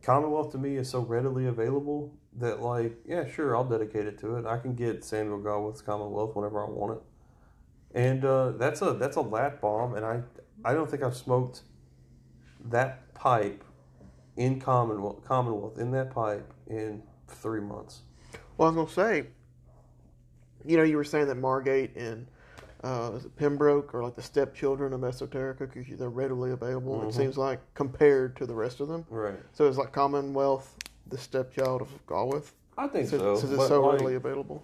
Commonwealth 0.03 0.51
to 0.51 0.57
me 0.57 0.75
is 0.75 0.89
so 0.89 0.99
readily 0.99 1.45
available 1.45 2.13
that, 2.37 2.61
like, 2.61 2.97
yeah, 3.07 3.25
sure, 3.25 3.55
I'll 3.55 3.63
dedicate 3.63 4.05
it 4.05 4.19
to 4.19 4.35
it. 4.35 4.45
I 4.45 4.57
can 4.57 4.75
get 4.75 5.03
Samuel 5.03 5.39
Gawith's 5.39 5.81
Commonwealth 5.81 6.35
whenever 6.35 6.61
I 6.61 6.69
want 6.69 6.97
it, 6.97 7.97
and 7.97 8.25
uh, 8.25 8.51
that's 8.51 8.81
a 8.81 8.93
that's 8.93 9.15
a 9.15 9.21
lat 9.21 9.61
bomb. 9.61 9.95
And 9.95 10.05
I 10.05 10.21
I 10.65 10.73
don't 10.73 10.91
think 10.91 11.03
I've 11.03 11.15
smoked 11.15 11.61
that 12.65 13.13
pipe 13.13 13.63
in 14.35 14.59
Commonwealth 14.59 15.23
Commonwealth 15.23 15.77
in 15.77 15.91
that 15.91 16.13
pipe 16.13 16.53
in 16.67 17.01
three 17.27 17.61
months. 17.61 18.01
Well, 18.57 18.69
I 18.69 18.71
was 18.71 18.89
to 18.89 18.93
say, 18.93 19.27
you 20.65 20.77
know, 20.77 20.83
you 20.83 20.97
were 20.97 21.03
saying 21.03 21.27
that 21.27 21.35
Margate 21.35 21.95
and 21.95 22.27
uh, 22.83 23.11
is 23.15 23.25
it 23.25 23.35
Pembroke 23.35 23.93
are 23.95 24.03
like 24.03 24.15
the 24.15 24.21
stepchildren 24.21 24.93
of 24.93 25.01
Esoterica 25.01 25.59
because 25.73 25.97
they're 25.97 26.09
readily 26.09 26.51
available. 26.51 26.99
Mhm. 26.99 27.09
It 27.09 27.13
seems 27.13 27.37
like 27.37 27.59
compared 27.73 28.35
to 28.37 28.45
the 28.45 28.53
rest 28.55 28.79
of 28.81 28.87
them. 28.89 29.05
Right. 29.09 29.39
So 29.53 29.67
it's 29.67 29.77
like 29.77 29.91
Commonwealth, 29.93 30.77
the 31.07 31.17
stepchild 31.17 31.81
of 31.81 32.05
Gawith, 32.07 32.51
I 32.77 32.87
think 32.87 33.07
since, 33.07 33.21
so. 33.21 33.35
since 33.35 33.53
it's 33.53 33.67
so 33.67 33.81
like- 33.81 33.93
readily 33.93 34.15
available. 34.15 34.63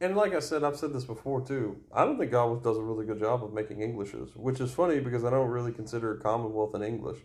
And 0.00 0.14
like 0.16 0.32
I 0.32 0.38
said, 0.38 0.62
I've 0.62 0.76
said 0.76 0.92
this 0.92 1.04
before 1.04 1.40
too. 1.40 1.76
I 1.92 2.04
don't 2.04 2.18
think 2.18 2.30
Gawith 2.30 2.62
does 2.62 2.76
a 2.78 2.82
really 2.82 3.04
good 3.04 3.18
job 3.18 3.42
of 3.42 3.52
making 3.52 3.82
Englishes, 3.82 4.36
which 4.36 4.60
is 4.60 4.70
funny 4.72 5.00
because 5.00 5.24
I 5.24 5.30
don't 5.30 5.48
really 5.50 5.72
consider 5.72 6.14
Commonwealth 6.16 6.74
an 6.74 6.82
English. 6.82 7.18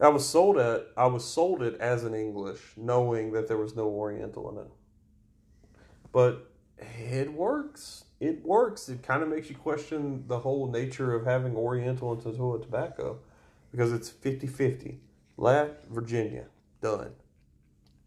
I 0.00 0.08
was 0.08 0.24
sold 0.28 0.58
at 0.58 0.86
I 0.96 1.06
was 1.06 1.24
sold 1.24 1.60
it 1.62 1.74
as 1.80 2.04
an 2.04 2.14
English, 2.14 2.74
knowing 2.76 3.32
that 3.32 3.48
there 3.48 3.56
was 3.56 3.74
no 3.74 3.88
Oriental 3.88 4.48
in 4.50 4.58
it. 4.58 4.70
But 6.12 6.48
it 6.78 7.32
works. 7.32 8.04
It 8.20 8.44
works. 8.44 8.88
It 8.88 9.02
kind 9.02 9.22
of 9.22 9.28
makes 9.28 9.48
you 9.48 9.56
question 9.56 10.24
the 10.26 10.40
whole 10.40 10.70
nature 10.70 11.14
of 11.14 11.24
having 11.24 11.56
Oriental 11.56 12.12
and 12.12 12.20
Totoa 12.22 12.60
tobacco 12.62 13.18
because 13.70 13.92
it's 13.92 14.10
50-50. 14.10 14.96
Lat, 15.36 15.84
Virginia, 15.88 16.46
done. 16.82 17.12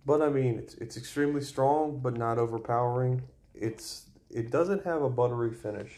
But 0.06 0.22
I 0.22 0.30
mean, 0.30 0.58
it's 0.60 0.74
it's 0.76 0.98
extremely 0.98 1.42
strong, 1.42 2.00
but 2.00 2.18
not 2.18 2.38
overpowering. 2.38 3.22
It's 3.56 4.08
it 4.30 4.50
doesn't 4.52 4.84
have 4.84 5.02
a 5.02 5.10
buttery 5.10 5.54
finish, 5.54 5.92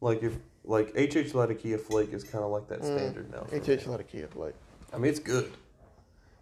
like 0.00 0.22
if 0.22 0.38
like 0.64 0.94
HH 0.96 1.34
Latakia 1.34 1.76
Flake 1.76 2.12
is 2.14 2.24
kind 2.24 2.44
of 2.44 2.50
like 2.50 2.68
that 2.68 2.80
Mm. 2.80 2.84
standard 2.84 3.30
now. 3.30 3.44
for 3.44 3.54
me. 3.56 3.60
HH 3.60 3.86
not 3.88 4.00
a 4.00 4.04
key 4.04 4.24
like. 4.36 4.54
I 4.92 4.98
mean, 4.98 5.10
it's 5.10 5.18
good. 5.20 5.50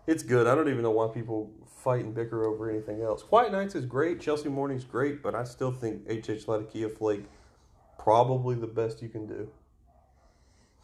It's 0.07 0.23
good. 0.23 0.47
I 0.47 0.54
don't 0.54 0.69
even 0.69 0.83
know 0.83 0.90
why 0.90 1.09
people 1.09 1.50
fight 1.83 2.05
and 2.05 2.15
bicker 2.15 2.45
over 2.45 2.71
anything 2.71 3.03
else. 3.03 3.23
Quiet 3.23 3.53
Nights 3.53 3.75
is 3.75 3.85
great. 3.85 4.21
Chelsea 4.21 4.49
Morning's 4.49 4.85
great, 4.85 5.23
but 5.23 5.35
I 5.35 5.45
still 5.45 5.73
think 5.73 6.09
HH 6.09 6.47
Latakia 6.47 6.89
Flake 6.89 7.25
probably 7.99 8.55
the 8.55 8.67
best 8.67 9.03
you 9.03 9.09
can 9.09 9.27
do. 9.27 9.49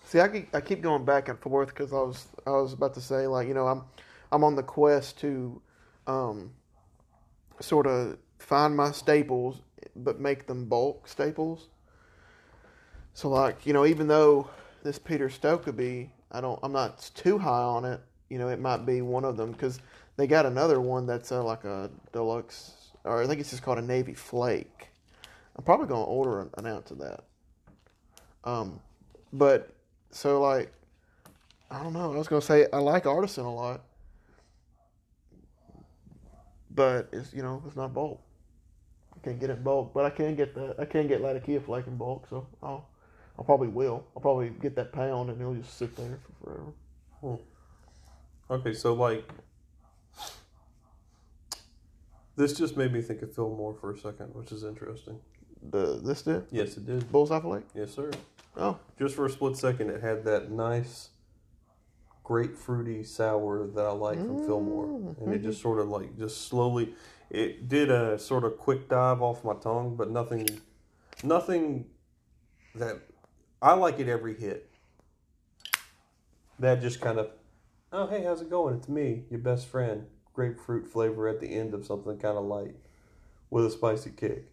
See, 0.05 0.21
I 0.21 0.28
keep, 0.28 0.55
I 0.55 0.61
keep 0.61 0.81
going 0.81 1.05
back 1.05 1.28
and 1.28 1.38
forth 1.38 1.69
because 1.69 1.93
I 1.93 1.97
was 1.97 2.26
I 2.47 2.50
was 2.50 2.73
about 2.73 2.95
to 2.95 3.00
say 3.00 3.26
like 3.26 3.47
you 3.47 3.55
know 3.55 3.67
I'm 3.67 3.83
I'm 4.33 4.43
on 4.43 4.57
the 4.57 4.62
quest 4.62 5.19
to 5.21 5.61
um, 6.07 6.52
sort 7.61 7.87
of 7.87 8.19
find 8.38 8.76
my 8.76 8.90
staples 8.90 9.61
but 9.95 10.21
make 10.21 10.47
them 10.47 10.67
bulk 10.67 11.09
staples. 11.09 11.69
So 13.14 13.28
like 13.28 13.67
you 13.67 13.73
know 13.73 13.85
even 13.85 14.09
though 14.09 14.49
this 14.83 14.99
Peter 14.99 15.28
Stokkebye 15.28 16.09
I 16.33 16.40
don't 16.40 16.59
I'm 16.62 16.73
not 16.73 17.11
too 17.14 17.38
high 17.38 17.62
on 17.62 17.85
it 17.85 18.00
you 18.31 18.38
know 18.38 18.49
it 18.49 18.61
might 18.61 18.87
be 18.87 19.02
one 19.02 19.25
of 19.25 19.37
them 19.37 19.52
because 19.52 19.81
they 20.19 20.27
got 20.27 20.45
another 20.45 20.81
one 20.81 21.07
that's 21.07 21.33
uh, 21.33 21.43
like 21.43 21.65
a 21.65 21.89
deluxe 22.13 22.73
or 23.05 23.23
I 23.23 23.27
think 23.27 23.41
it's 23.41 23.51
just 23.51 23.63
called 23.63 23.79
a 23.79 23.83
Navy 23.83 24.15
Flake. 24.15 24.89
I'm 25.57 25.65
probably 25.65 25.87
gonna 25.87 26.05
order 26.05 26.41
an, 26.41 26.51
an 26.59 26.67
ounce 26.67 26.91
of 26.91 26.99
that. 26.99 27.25
Um, 28.45 28.81
but 29.33 29.75
so 30.11 30.41
like, 30.41 30.73
I 31.71 31.83
don't 31.83 31.93
know. 31.93 32.13
I 32.13 32.17
was 32.17 32.29
gonna 32.29 32.43
say 32.43 32.67
I 32.73 32.79
like 32.79 33.07
Artisan 33.07 33.45
a 33.45 33.55
lot, 33.55 33.83
but 36.71 37.09
it's 37.13 37.33
you 37.33 37.43
know 37.43 37.63
it's 37.67 37.77
not 37.77 37.95
bulk. 37.95 38.21
I 39.17 39.25
can't 39.25 39.41
get 39.41 39.51
it 39.51 39.59
in 39.59 39.63
bulk, 39.63 39.93
but 39.95 40.05
I 40.05 40.11
can 40.11 40.35
get 40.35 40.55
the 40.55 40.75
I 40.79 40.85
can 40.85 41.07
get 41.07 41.23
Latakia 41.23 41.61
flake 41.61 41.87
in 41.87 41.97
bulk, 41.97 42.27
so 42.29 42.47
I'll 42.63 42.89
I 43.39 43.45
probably 43.45 43.69
will. 43.69 44.05
I'll 44.17 44.23
probably 44.23 44.51
get 44.51 44.75
that 44.77 44.93
pound 44.93 45.31
and 45.31 45.41
it'll 45.41 45.55
just 45.55 45.79
sit 45.79 45.95
there 45.97 46.19
for 46.43 46.75
forever. 47.21 47.43
Okay, 48.51 48.75
so 48.75 48.95
like 48.95 49.31
this 52.38 52.52
just 52.52 52.76
made 52.76 52.92
me 52.92 53.02
think 53.02 53.21
of 53.23 53.35
Fillmore 53.35 53.75
for 53.75 53.92
a 53.92 53.99
second, 53.99 54.33
which 54.33 54.52
is 54.52 54.62
interesting. 54.62 55.18
The 55.71 56.00
this 56.02 56.23
did 56.23 56.47
Yes, 56.50 56.76
it 56.76 56.87
did. 56.87 57.11
bullseye 57.11 57.40
flake. 57.40 57.64
Yes, 57.75 57.90
sir. 57.92 58.12
Oh, 58.57 58.78
Just 58.99 59.16
for 59.16 59.26
a 59.26 59.30
split 59.30 59.57
second, 59.57 59.90
it 59.90 60.00
had 60.00 60.25
that 60.25 60.50
nice 60.50 61.11
grapefruity 62.25 63.07
sour 63.07 63.66
that 63.66 63.85
I 63.85 63.90
like 63.90 64.18
from 64.18 64.45
Fillmore, 64.45 64.87
mm-hmm. 64.87 65.25
and 65.25 65.35
it 65.35 65.42
just 65.42 65.61
sort 65.61 65.80
of 65.80 65.88
like 65.88 66.16
just 66.16 66.49
slowly. 66.49 66.95
It 67.28 67.68
did 67.68 67.90
a 67.90 68.18
sort 68.18 68.45
of 68.45 68.57
quick 68.57 68.88
dive 68.88 69.21
off 69.21 69.45
my 69.45 69.54
tongue, 69.54 69.97
but 69.97 70.11
nothing, 70.11 70.49
nothing 71.23 71.87
that 72.75 73.00
I 73.61 73.75
like 73.75 73.99
it 73.99 74.09
every 74.09 74.35
hit. 74.35 74.71
That 76.61 76.80
just 76.80 77.00
kind 77.00 77.18
of, 77.18 77.30
oh 77.92 78.07
hey, 78.07 78.23
how's 78.23 78.42
it 78.42 78.50
going? 78.50 78.76
It's 78.76 78.88
me, 78.88 79.25
your 79.28 79.40
best 79.40 79.66
friend. 79.66 80.07
Grapefruit 80.38 80.87
flavor 80.87 81.26
at 81.26 81.40
the 81.40 81.52
end 81.52 81.75
of 81.75 81.85
something 81.85 82.16
kind 82.16 82.38
of 82.38 82.45
light, 82.45 82.76
with 83.50 83.66
a 83.66 83.71
spicy 83.73 84.11
kick. 84.11 84.45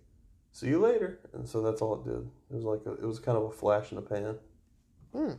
See 0.52 0.66
you 0.66 0.80
later. 0.80 1.20
And 1.32 1.48
so 1.48 1.62
that's 1.62 1.80
all 1.80 1.94
it 1.94 2.06
did. 2.06 2.28
It 2.50 2.56
was 2.56 2.64
like 2.64 2.82
a, 2.88 2.94
it 2.94 3.06
was 3.06 3.20
kind 3.20 3.38
of 3.38 3.44
a 3.44 3.52
flash 3.52 3.92
in 3.92 3.98
the 3.98 4.02
pan. 4.02 4.36
Hmm. 5.14 5.34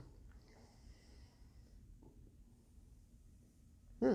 Hmm. 3.99 4.15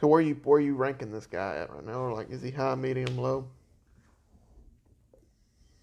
So 0.00 0.08
where 0.08 0.20
you 0.20 0.40
where 0.42 0.58
you 0.58 0.74
ranking 0.74 1.12
this 1.12 1.26
guy 1.26 1.58
at 1.58 1.72
right 1.72 1.86
now? 1.86 2.00
Or 2.00 2.12
like, 2.12 2.30
is 2.30 2.42
he 2.42 2.50
high, 2.50 2.74
medium, 2.74 3.16
low? 3.16 3.46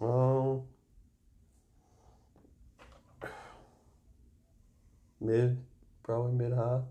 Um, 0.02 0.64
mid, 5.22 5.58
probably 6.04 6.34
mid 6.34 6.52
high. 6.52 6.82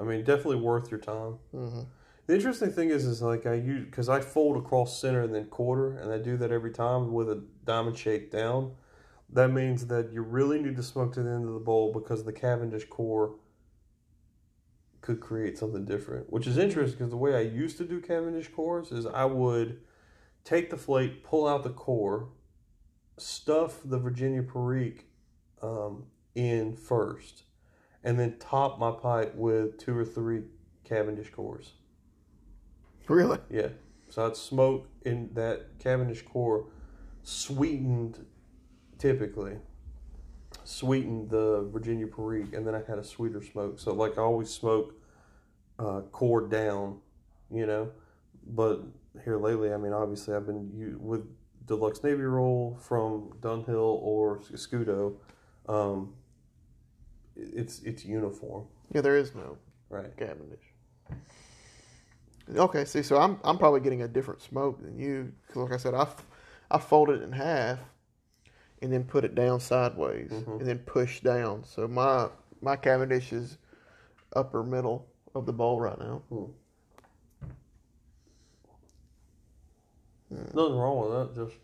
I 0.00 0.04
mean, 0.04 0.24
definitely 0.24 0.56
worth 0.56 0.90
your 0.90 1.00
time. 1.00 1.38
Mm-hmm. 1.54 1.80
The 2.26 2.34
interesting 2.34 2.70
thing 2.70 2.90
is, 2.90 3.04
is 3.04 3.22
like 3.22 3.44
I 3.44 3.54
use 3.54 3.84
because 3.84 4.08
I 4.08 4.20
fold 4.20 4.56
across 4.56 5.00
center 5.00 5.22
and 5.22 5.34
then 5.34 5.46
quarter, 5.46 5.96
and 5.98 6.12
I 6.12 6.18
do 6.18 6.36
that 6.38 6.52
every 6.52 6.70
time 6.70 7.12
with 7.12 7.28
a 7.28 7.42
diamond 7.64 7.98
shake 7.98 8.30
down. 8.30 8.72
That 9.32 9.50
means 9.52 9.86
that 9.88 10.12
you 10.12 10.22
really 10.22 10.60
need 10.60 10.76
to 10.76 10.82
smoke 10.82 11.12
to 11.14 11.22
the 11.22 11.30
end 11.30 11.46
of 11.46 11.54
the 11.54 11.60
bowl 11.60 11.92
because 11.92 12.24
the 12.24 12.32
Cavendish 12.32 12.88
core 12.88 13.36
could 15.00 15.20
create 15.20 15.56
something 15.56 15.84
different, 15.84 16.32
which 16.32 16.46
is 16.46 16.58
interesting 16.58 16.98
because 16.98 17.10
the 17.10 17.16
way 17.16 17.34
I 17.34 17.40
used 17.40 17.78
to 17.78 17.84
do 17.84 18.00
Cavendish 18.00 18.48
cores 18.48 18.92
is 18.92 19.06
I 19.06 19.24
would 19.24 19.80
take 20.44 20.70
the 20.70 20.76
flake, 20.76 21.24
pull 21.24 21.46
out 21.46 21.64
the 21.64 21.70
core, 21.70 22.28
stuff 23.16 23.80
the 23.84 23.98
Virginia 23.98 24.42
Perique 24.42 25.06
um, 25.62 26.04
in 26.34 26.74
first, 26.76 27.44
and 28.04 28.18
then 28.18 28.36
top 28.38 28.78
my 28.78 28.90
pipe 28.90 29.34
with 29.34 29.78
two 29.78 29.96
or 29.96 30.04
three 30.04 30.42
Cavendish 30.84 31.30
cores. 31.30 31.72
Really? 33.08 33.38
Yeah. 33.50 33.68
So 34.08 34.26
I'd 34.26 34.36
smoke 34.36 34.88
in 35.04 35.30
that 35.34 35.78
Cavendish 35.78 36.22
core, 36.22 36.66
sweetened 37.22 38.24
typically, 38.98 39.56
sweetened 40.64 41.30
the 41.30 41.68
Virginia 41.72 42.06
Perique, 42.06 42.52
and 42.52 42.66
then 42.66 42.74
I 42.74 42.82
had 42.86 42.98
a 42.98 43.04
sweeter 43.04 43.42
smoke. 43.42 43.78
So 43.78 43.92
like 43.92 44.18
I 44.18 44.22
always 44.22 44.50
smoke 44.50 44.94
uh, 45.78 46.02
core 46.12 46.46
down, 46.46 46.98
you 47.52 47.66
know. 47.66 47.90
But 48.46 48.82
here 49.24 49.38
lately, 49.38 49.72
I 49.72 49.76
mean, 49.76 49.92
obviously 49.92 50.34
I've 50.34 50.46
been 50.46 50.70
u- 50.74 50.98
with 51.00 51.26
Deluxe 51.66 52.02
Navy 52.02 52.22
Roll 52.22 52.78
from 52.80 53.30
Dunhill 53.40 53.98
or 54.02 54.40
Scudo. 54.40 55.14
Um, 55.68 56.14
it's 57.54 57.80
it's 57.82 58.04
uniform, 58.04 58.66
Yeah, 58.92 59.00
there 59.00 59.16
is 59.16 59.34
no 59.34 59.56
right? 59.88 60.16
Cavendish. 60.16 60.60
Okay, 62.56 62.84
see, 62.84 63.02
so 63.02 63.18
I'm 63.18 63.38
I'm 63.44 63.58
probably 63.58 63.80
getting 63.80 64.02
a 64.02 64.08
different 64.08 64.40
smoke 64.40 64.82
than 64.82 64.98
you 64.98 65.32
because, 65.46 65.62
like 65.62 65.72
I 65.72 65.76
said, 65.76 65.94
I 65.94 66.02
f- 66.02 66.26
I 66.70 66.78
folded 66.78 67.20
it 67.20 67.24
in 67.24 67.32
half 67.32 67.78
and 68.82 68.92
then 68.92 69.04
put 69.04 69.24
it 69.24 69.34
down 69.34 69.60
sideways 69.60 70.30
mm-hmm. 70.30 70.52
and 70.52 70.66
then 70.66 70.78
push 70.78 71.20
down. 71.20 71.64
So 71.64 71.86
my 71.86 72.28
my 72.60 72.76
Cavendish 72.76 73.32
is 73.32 73.58
upper 74.34 74.62
middle 74.62 75.06
of 75.34 75.46
the 75.46 75.52
bowl 75.52 75.80
right 75.80 75.98
now. 75.98 76.22
Hmm. 76.28 76.44
Hmm. 80.34 80.56
Nothing 80.56 80.76
wrong 80.76 81.00
with 81.00 81.34
that. 81.34 81.44
Just 81.44 81.56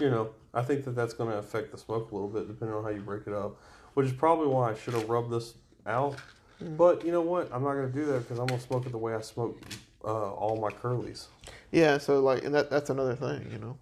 you 0.00 0.10
know, 0.10 0.30
I 0.52 0.62
think 0.62 0.84
that 0.84 0.94
that's 0.94 1.14
going 1.14 1.30
to 1.30 1.38
affect 1.38 1.72
the 1.72 1.78
smoke 1.78 2.10
a 2.10 2.14
little 2.14 2.28
bit, 2.28 2.48
depending 2.48 2.76
on 2.76 2.82
how 2.84 2.90
you 2.90 3.00
break 3.00 3.26
it 3.26 3.32
up. 3.32 3.60
Which 3.94 4.06
is 4.06 4.12
probably 4.12 4.48
why 4.48 4.72
I 4.72 4.74
should 4.74 4.94
have 4.94 5.08
rubbed 5.08 5.30
this 5.30 5.54
out. 5.86 6.16
But 6.60 7.04
you 7.04 7.12
know 7.12 7.20
what? 7.20 7.48
I'm 7.52 7.62
not 7.62 7.74
going 7.74 7.90
to 7.90 7.92
do 7.92 8.04
that 8.06 8.20
because 8.20 8.38
I'm 8.38 8.46
going 8.46 8.60
to 8.60 8.66
smoke 8.66 8.86
it 8.86 8.92
the 8.92 8.98
way 8.98 9.14
I 9.14 9.20
smoke 9.20 9.60
uh, 10.04 10.32
all 10.32 10.56
my 10.60 10.70
curlies. 10.70 11.26
Yeah, 11.72 11.98
so 11.98 12.20
like, 12.20 12.44
and 12.44 12.54
that 12.54 12.70
that's 12.70 12.90
another 12.90 13.16
thing, 13.16 13.50
you 13.50 13.58
know, 13.58 13.76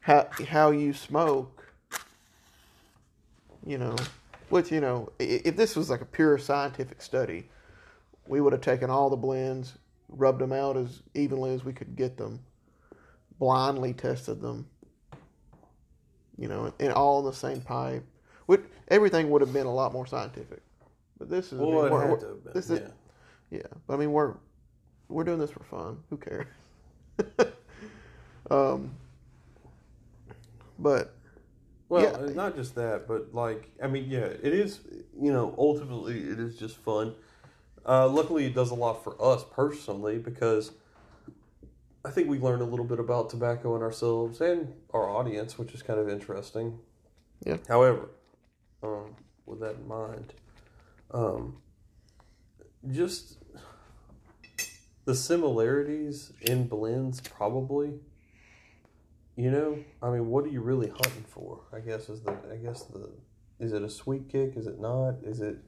how 0.00 0.28
how 0.48 0.70
you 0.70 0.92
smoke, 0.92 1.64
you 3.66 3.78
know, 3.78 3.96
which 4.48 4.70
you 4.70 4.80
know, 4.80 5.10
if 5.18 5.56
this 5.56 5.74
was 5.74 5.90
like 5.90 6.00
a 6.00 6.06
pure 6.06 6.38
scientific 6.38 7.02
study, 7.02 7.48
we 8.26 8.40
would 8.40 8.52
have 8.52 8.62
taken 8.62 8.90
all 8.90 9.10
the 9.10 9.16
blends, 9.16 9.76
rubbed 10.08 10.40
them 10.40 10.52
out 10.52 10.76
as 10.76 11.02
evenly 11.14 11.52
as 11.52 11.64
we 11.64 11.72
could 11.72 11.96
get 11.96 12.16
them, 12.16 12.40
blindly 13.38 13.92
tested 13.92 14.40
them, 14.40 14.66
you 16.36 16.48
know, 16.48 16.72
and 16.78 16.92
all 16.92 17.18
in 17.20 17.24
the 17.24 17.32
same 17.32 17.60
pipe. 17.60 18.04
Which 18.48 18.62
everything 18.88 19.28
would 19.28 19.42
have 19.42 19.52
been 19.52 19.66
a 19.66 19.72
lot 19.74 19.92
more 19.92 20.06
scientific. 20.06 20.62
But 21.18 21.28
this 21.28 21.52
is, 21.52 21.60
I 21.60 21.62
mean, 21.64 21.74
Well, 21.74 21.84
it 21.84 21.92
we're- 21.92 22.00
had 22.00 22.08
we're- 22.10 22.20
to 22.22 22.26
have 22.28 22.44
been. 22.44 22.52
this 22.54 22.70
is- 22.70 22.80
yeah. 22.80 23.58
yeah, 23.58 23.66
but 23.86 23.94
I 23.94 23.96
mean 23.98 24.10
we're 24.12 24.34
we're 25.08 25.24
doing 25.24 25.38
this 25.38 25.50
for 25.50 25.62
fun. 25.64 26.02
Who 26.08 26.16
cares? 26.16 26.46
um, 28.50 28.90
but 30.78 31.14
Well, 31.90 32.02
Yeah. 32.02 32.32
not 32.34 32.54
just 32.56 32.74
that, 32.74 33.06
but 33.08 33.34
like, 33.34 33.70
I 33.82 33.86
mean, 33.86 34.10
yeah, 34.10 34.26
it 34.26 34.52
is, 34.52 34.80
you 35.18 35.32
know, 35.32 35.54
ultimately 35.56 36.20
it 36.20 36.38
is 36.38 36.58
just 36.58 36.76
fun. 36.76 37.14
Uh, 37.86 38.06
luckily, 38.08 38.44
it 38.44 38.54
does 38.54 38.70
a 38.70 38.74
lot 38.74 39.02
for 39.02 39.16
us 39.22 39.42
personally 39.50 40.18
because 40.18 40.72
I 42.04 42.10
think 42.10 42.28
we 42.28 42.38
learned 42.38 42.60
a 42.60 42.66
little 42.66 42.84
bit 42.84 42.98
about 43.00 43.30
tobacco 43.30 43.74
and 43.74 43.82
ourselves 43.82 44.40
and 44.42 44.74
our 44.92 45.08
audience, 45.08 45.58
which 45.58 45.72
is 45.74 45.82
kind 45.82 45.98
of 45.98 46.08
interesting. 46.10 46.78
Yeah. 47.46 47.56
However, 47.68 48.10
um, 48.82 49.16
with 49.46 49.60
that 49.60 49.76
in 49.76 49.88
mind, 49.88 50.34
um, 51.12 51.56
just 52.90 53.38
the 55.04 55.14
similarities 55.14 56.32
in 56.42 56.66
blends 56.66 57.20
probably 57.20 58.00
you 59.38 59.52
know, 59.52 59.78
I 60.02 60.10
mean, 60.10 60.26
what 60.26 60.44
are 60.46 60.48
you 60.48 60.60
really 60.60 60.88
hunting 60.88 61.24
for? 61.28 61.60
I 61.72 61.78
guess 61.78 62.08
is 62.08 62.22
the 62.22 62.32
I 62.52 62.56
guess 62.56 62.82
the 62.82 63.08
is 63.60 63.72
it 63.72 63.82
a 63.82 63.88
sweet 63.88 64.28
kick? 64.28 64.54
Is 64.56 64.66
it 64.66 64.80
not? 64.80 65.18
Is 65.22 65.40
it 65.40 65.58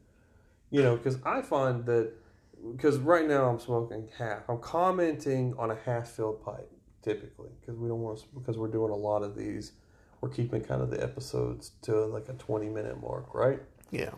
you 0.72 0.82
know? 0.82 0.96
Because 0.96 1.18
I 1.24 1.40
find 1.40 1.86
that 1.86 2.12
because 2.72 2.98
right 2.98 3.28
now 3.28 3.48
I'm 3.48 3.60
smoking 3.60 4.08
half. 4.18 4.42
I'm 4.48 4.58
commenting 4.58 5.54
on 5.56 5.70
a 5.70 5.76
half 5.86 6.08
filled 6.08 6.44
pipe 6.44 6.68
typically 7.04 7.50
because 7.60 7.76
we 7.76 7.86
don't 7.86 8.00
want 8.00 8.24
because 8.34 8.58
we're 8.58 8.72
doing 8.72 8.90
a 8.90 8.96
lot 8.96 9.22
of 9.22 9.36
these. 9.36 9.70
We're 10.20 10.28
keeping 10.28 10.62
kind 10.62 10.82
of 10.82 10.90
the 10.90 11.02
episodes 11.02 11.72
to 11.82 12.04
like 12.06 12.28
a 12.28 12.34
20 12.34 12.68
minute 12.68 13.00
mark, 13.00 13.34
right? 13.34 13.60
yeah, 13.90 14.10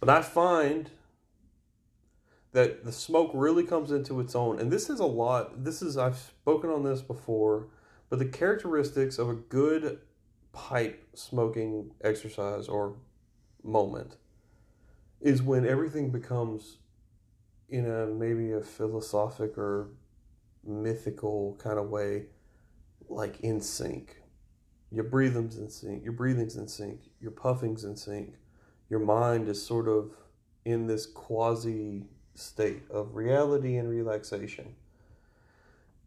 But 0.00 0.08
I 0.08 0.22
find 0.22 0.90
that 2.52 2.84
the 2.84 2.92
smoke 2.92 3.30
really 3.34 3.64
comes 3.64 3.90
into 3.90 4.20
its 4.20 4.34
own. 4.34 4.58
And 4.58 4.70
this 4.70 4.88
is 4.88 5.00
a 5.00 5.06
lot. 5.06 5.64
This 5.64 5.82
is, 5.82 5.98
I've 5.98 6.16
spoken 6.16 6.70
on 6.70 6.82
this 6.82 7.02
before, 7.02 7.68
but 8.08 8.18
the 8.18 8.24
characteristics 8.24 9.18
of 9.18 9.28
a 9.28 9.34
good 9.34 10.00
pipe 10.52 11.06
smoking 11.14 11.92
exercise 12.02 12.68
or 12.68 12.96
moment 13.62 14.16
is 15.20 15.42
when 15.42 15.66
everything 15.66 16.10
becomes 16.10 16.78
in 17.68 17.84
a 17.84 18.06
maybe 18.06 18.52
a 18.52 18.60
philosophic 18.60 19.58
or 19.58 19.88
mythical 20.64 21.56
kind 21.62 21.78
of 21.78 21.90
way, 21.90 22.24
like 23.08 23.40
in 23.40 23.60
sync. 23.60 24.17
Your 24.90 25.04
breathing's 25.04 25.58
in 25.58 25.68
sync. 25.68 26.02
Your 26.02 26.12
breathing's 26.12 26.56
in 26.56 26.68
sync. 26.68 27.00
Your 27.20 27.30
puffing's 27.30 27.84
in 27.84 27.96
sync 27.96 28.34
your 28.88 29.00
mind 29.00 29.48
is 29.48 29.64
sort 29.64 29.88
of 29.88 30.12
in 30.64 30.86
this 30.86 31.06
quasi 31.06 32.06
state 32.34 32.82
of 32.90 33.14
reality 33.14 33.76
and 33.76 33.88
relaxation. 33.88 34.74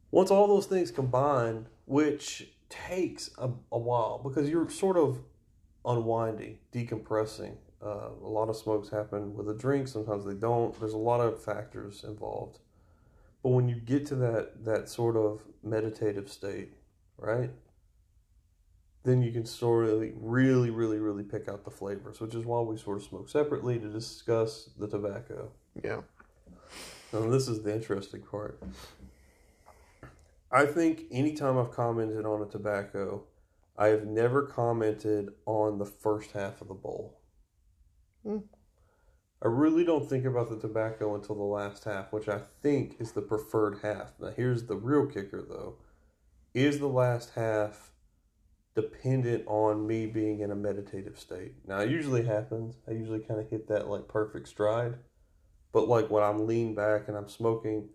Once 0.10 0.32
all 0.32 0.48
those 0.48 0.66
things 0.66 0.92
combine, 0.92 1.68
which 1.86 2.50
takes 2.70 3.30
a, 3.38 3.50
a 3.72 3.78
while 3.78 4.20
because 4.24 4.50
you're 4.50 4.70
sort 4.70 4.98
of 4.98 5.20
unwinding, 5.86 6.58
decompressing. 6.74 7.56
Uh, 7.84 8.10
a 8.24 8.28
lot 8.28 8.48
of 8.50 8.56
smokes 8.56 8.90
happen 8.90 9.34
with 9.34 9.50
a 9.50 9.54
drink, 9.54 9.88
sometimes 9.88 10.26
they 10.26 10.34
don't. 10.34 10.80
There's 10.80 10.94
a 10.94 10.98
lot 10.98 11.20
of 11.20 11.44
factors 11.44 12.04
involved. 12.04 12.60
But 13.42 13.50
when 13.50 13.68
you 13.68 13.76
get 13.76 14.06
to 14.08 14.16
that 14.16 14.64
that 14.66 14.88
sort 14.88 15.18
of 15.18 15.42
meditative 15.64 16.30
state, 16.30 16.74
right? 17.18 17.50
Then 19.04 19.22
you 19.22 19.32
can 19.32 19.46
sort 19.46 19.90
of 19.90 20.04
really, 20.16 20.70
really, 20.70 21.00
really 21.00 21.24
pick 21.24 21.48
out 21.48 21.66
the 21.66 21.72
flavors, 21.72 22.20
which 22.20 22.36
is 22.36 22.46
why 22.46 22.62
we 22.62 22.78
sort 22.78 22.98
of 22.98 23.04
smoke 23.04 23.30
separately 23.30 23.80
to 23.80 23.88
discuss 23.88 24.70
the 24.78 24.88
tobacco. 24.88 25.52
Yeah. 25.84 26.02
And 27.12 27.34
this 27.34 27.48
is 27.48 27.64
the 27.64 27.74
interesting 27.74 28.22
part. 28.22 28.62
I 30.52 30.66
think 30.66 31.04
anytime 31.12 31.58
I've 31.58 31.72
commented 31.72 32.26
on 32.26 32.42
a 32.42 32.46
tobacco, 32.46 33.24
I 33.78 33.88
have 33.88 34.06
never 34.06 34.44
commented 34.44 35.30
on 35.46 35.80
the 35.80 35.86
first 35.86 36.32
half 36.32 36.62
of 36.62 36.68
the 36.68 36.74
bowl. 36.74 37.20
Hmm. 38.24 38.40
I 39.44 39.48
really 39.48 39.84
don't 39.84 40.08
think 40.08 40.26
about 40.26 40.50
the 40.50 40.60
tobacco 40.60 41.16
until 41.16 41.36
the 41.36 41.44
last 41.44 41.86
half, 41.86 42.14
which 42.14 42.30
I 42.30 42.40
think 42.62 42.98
is 43.00 43.14
the 43.14 43.24
preferred 43.24 43.80
half. 43.82 44.12
Now, 44.20 44.32
here's 44.36 44.66
the 44.66 44.76
real 44.76 45.08
kicker 45.08 45.42
though. 45.42 45.78
Is 46.54 46.80
the 46.80 46.88
last 46.88 47.32
half 47.36 47.91
dependent 48.76 49.44
on 49.48 49.86
me 49.86 50.06
being 50.06 50.40
in 50.40 50.52
a 50.52 50.56
meditative 50.56 51.18
state? 51.20 51.54
Now, 51.68 51.80
it 51.80 51.90
usually 51.90 52.24
happens. 52.24 52.76
I 52.88 52.92
usually 52.92 53.20
kind 53.20 53.40
of 53.40 53.50
hit 53.50 53.68
that 53.68 53.88
like 53.88 54.08
perfect 54.08 54.48
stride. 54.48 54.96
But 55.72 55.88
like 55.88 56.10
when 56.10 56.24
I'm 56.24 56.48
lean 56.48 56.76
back 56.76 57.08
and 57.08 57.18
I'm 57.18 57.30
smoking, 57.30 57.90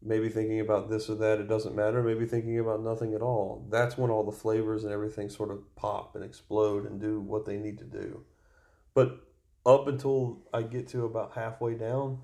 maybe 0.00 0.28
thinking 0.28 0.60
about 0.60 0.90
this 0.90 1.08
or 1.08 1.14
that, 1.16 1.40
it 1.40 1.48
doesn't 1.48 1.74
matter. 1.74 2.02
Maybe 2.02 2.26
thinking 2.26 2.58
about 2.58 2.82
nothing 2.82 3.14
at 3.14 3.22
all. 3.22 3.66
That's 3.70 3.98
when 3.98 4.10
all 4.10 4.24
the 4.24 4.32
flavors 4.32 4.84
and 4.84 4.92
everything 4.92 5.28
sort 5.28 5.50
of 5.50 5.74
pop 5.76 6.14
and 6.14 6.24
explode 6.24 6.86
and 6.86 7.00
do 7.00 7.20
what 7.20 7.44
they 7.44 7.56
need 7.56 7.78
to 7.78 7.84
do. 7.84 8.24
But 8.94 9.20
up 9.64 9.86
until 9.86 10.40
I 10.52 10.62
get 10.62 10.88
to 10.88 11.04
about 11.04 11.32
halfway 11.34 11.74
down, 11.74 12.18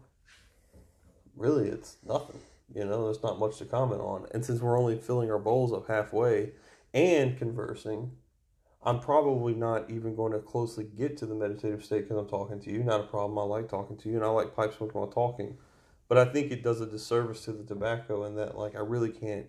really 1.36 1.68
it's 1.68 1.96
nothing. 2.04 2.40
You 2.74 2.84
know, 2.84 3.04
there's 3.04 3.22
not 3.22 3.38
much 3.38 3.58
to 3.58 3.64
comment 3.64 4.00
on. 4.00 4.26
And 4.34 4.44
since 4.44 4.60
we're 4.60 4.78
only 4.78 4.98
filling 4.98 5.30
our 5.30 5.38
bowls 5.38 5.72
up 5.72 5.88
halfway 5.88 6.50
and 6.94 7.36
conversing, 7.36 8.12
I'm 8.82 9.00
probably 9.00 9.54
not 9.54 9.90
even 9.90 10.14
going 10.14 10.32
to 10.32 10.38
closely 10.38 10.84
get 10.84 11.16
to 11.18 11.26
the 11.26 11.34
meditative 11.34 11.84
state 11.84 12.02
because 12.02 12.16
I'm 12.16 12.28
talking 12.28 12.60
to 12.60 12.70
you. 12.70 12.82
Not 12.82 13.00
a 13.00 13.04
problem. 13.04 13.38
I 13.38 13.42
like 13.42 13.68
talking 13.68 13.96
to 13.98 14.08
you, 14.08 14.16
and 14.16 14.24
I 14.24 14.28
like 14.28 14.54
pipe 14.54 14.74
smoking 14.76 15.00
while 15.00 15.10
talking. 15.10 15.58
But 16.08 16.18
I 16.18 16.24
think 16.24 16.50
it 16.50 16.62
does 16.62 16.80
a 16.80 16.86
disservice 16.86 17.44
to 17.44 17.52
the 17.52 17.64
tobacco 17.64 18.24
in 18.24 18.36
that, 18.36 18.56
like, 18.56 18.76
I 18.76 18.80
really 18.80 19.10
can't 19.10 19.46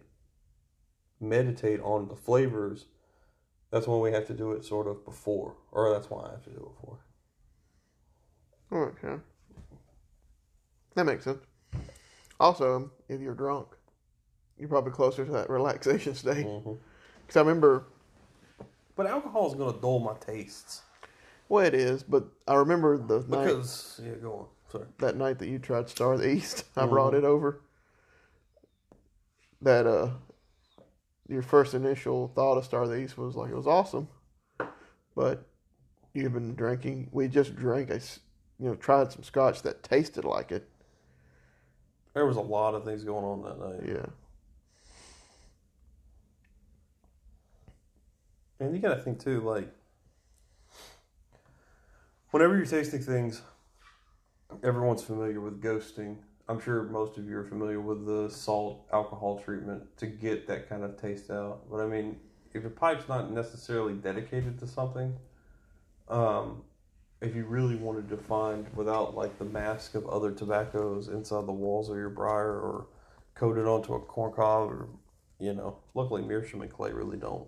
meditate 1.21 1.79
on 1.81 2.07
the 2.07 2.15
flavors. 2.15 2.85
That's 3.71 3.87
when 3.87 3.99
we 4.01 4.11
have 4.11 4.27
to 4.27 4.33
do 4.33 4.51
it 4.51 4.65
sort 4.65 4.87
of 4.87 5.05
before, 5.05 5.55
or 5.71 5.91
that's 5.91 6.09
why 6.09 6.25
I 6.25 6.31
have 6.31 6.43
to 6.43 6.49
do 6.49 6.57
it 6.57 6.75
before. 6.75 6.99
Okay. 8.71 9.21
That 10.95 11.05
makes 11.05 11.23
sense. 11.23 11.39
Also, 12.39 12.91
if 13.07 13.21
you're 13.21 13.35
drunk, 13.35 13.67
you're 14.57 14.69
probably 14.69 14.91
closer 14.91 15.23
to 15.25 15.31
that 15.31 15.49
relaxation 15.51 16.15
state. 16.15 16.45
hmm 16.45 16.73
Because 17.29 17.37
I 17.37 17.41
remember, 17.41 17.83
But 18.95 19.05
alcohol 19.05 19.47
is 19.49 19.55
going 19.55 19.73
to 19.73 19.79
dull 19.79 19.99
my 19.99 20.15
tastes 20.15 20.81
well, 21.49 21.65
it 21.65 21.73
is, 21.73 22.03
but 22.03 22.25
I 22.47 22.53
remember 22.53 22.95
the 22.95 23.25
night, 23.27 23.45
because 23.45 23.99
yeah, 24.03 24.13
go 24.21 24.33
on. 24.33 24.45
Sorry. 24.71 24.85
that 24.99 25.17
night 25.17 25.39
that 25.39 25.47
you 25.47 25.57
tried 25.57 25.89
Star 25.89 26.13
of 26.13 26.19
the 26.19 26.29
East. 26.29 26.63
I 26.77 26.85
brought 26.85 27.15
it 27.15 27.23
over. 27.23 27.61
That 29.63 29.87
uh, 29.87 30.11
your 31.27 31.41
first 31.41 31.73
initial 31.73 32.31
thought 32.35 32.57
of 32.57 32.65
Star 32.65 32.83
of 32.83 32.89
the 32.89 32.97
East 32.97 33.17
was 33.17 33.35
like 33.35 33.49
it 33.49 33.55
was 33.55 33.65
awesome, 33.65 34.07
but 35.15 35.43
you've 36.13 36.33
been 36.33 36.53
drinking. 36.53 37.09
We 37.11 37.27
just 37.27 37.55
drank 37.55 37.89
a, 37.89 37.99
you 38.59 38.69
know, 38.69 38.75
tried 38.75 39.11
some 39.11 39.23
scotch 39.23 39.63
that 39.63 39.81
tasted 39.81 40.25
like 40.25 40.51
it. 40.51 40.69
There 42.13 42.27
was 42.27 42.37
a 42.37 42.41
lot 42.41 42.75
of 42.75 42.85
things 42.85 43.03
going 43.03 43.25
on 43.25 43.41
that 43.41 43.59
night. 43.59 43.89
Yeah. 43.95 44.05
And 48.59 48.75
you 48.75 48.81
got 48.81 48.95
to 48.95 49.01
think 49.01 49.23
too, 49.23 49.41
like, 49.41 49.69
whenever 52.31 52.57
you're 52.57 52.65
tasting 52.65 53.01
things, 53.01 53.41
everyone's 54.63 55.03
familiar 55.03 55.39
with 55.39 55.61
ghosting. 55.61 56.17
I'm 56.47 56.59
sure 56.59 56.83
most 56.83 57.17
of 57.17 57.27
you 57.29 57.37
are 57.37 57.45
familiar 57.45 57.79
with 57.79 58.05
the 58.05 58.29
salt 58.29 58.87
alcohol 58.91 59.39
treatment 59.39 59.83
to 59.97 60.07
get 60.07 60.47
that 60.47 60.67
kind 60.67 60.83
of 60.83 60.99
taste 60.99 61.29
out. 61.29 61.69
But 61.69 61.79
I 61.79 61.87
mean, 61.87 62.17
if 62.53 62.63
your 62.63 62.71
pipe's 62.71 63.07
not 63.07 63.31
necessarily 63.31 63.93
dedicated 63.93 64.59
to 64.59 64.67
something, 64.67 65.15
um, 66.09 66.63
if 67.21 67.35
you 67.35 67.45
really 67.45 67.75
wanted 67.75 68.09
to 68.09 68.17
find 68.17 68.65
without 68.75 69.15
like 69.15 69.37
the 69.37 69.45
mask 69.45 69.95
of 69.95 70.07
other 70.07 70.31
tobaccos 70.31 71.07
inside 71.07 71.45
the 71.45 71.53
walls 71.53 71.89
of 71.89 71.97
your 71.97 72.09
briar 72.09 72.59
or 72.59 72.87
coated 73.35 73.67
onto 73.67 73.93
a 73.93 73.99
corn 73.99 74.33
cob 74.33 74.69
or 74.69 74.89
you 75.39 75.53
know, 75.53 75.77
luckily 75.93 76.21
Meerschaum 76.21 76.61
and 76.61 76.71
clay 76.71 76.91
really 76.91 77.17
don't 77.17 77.47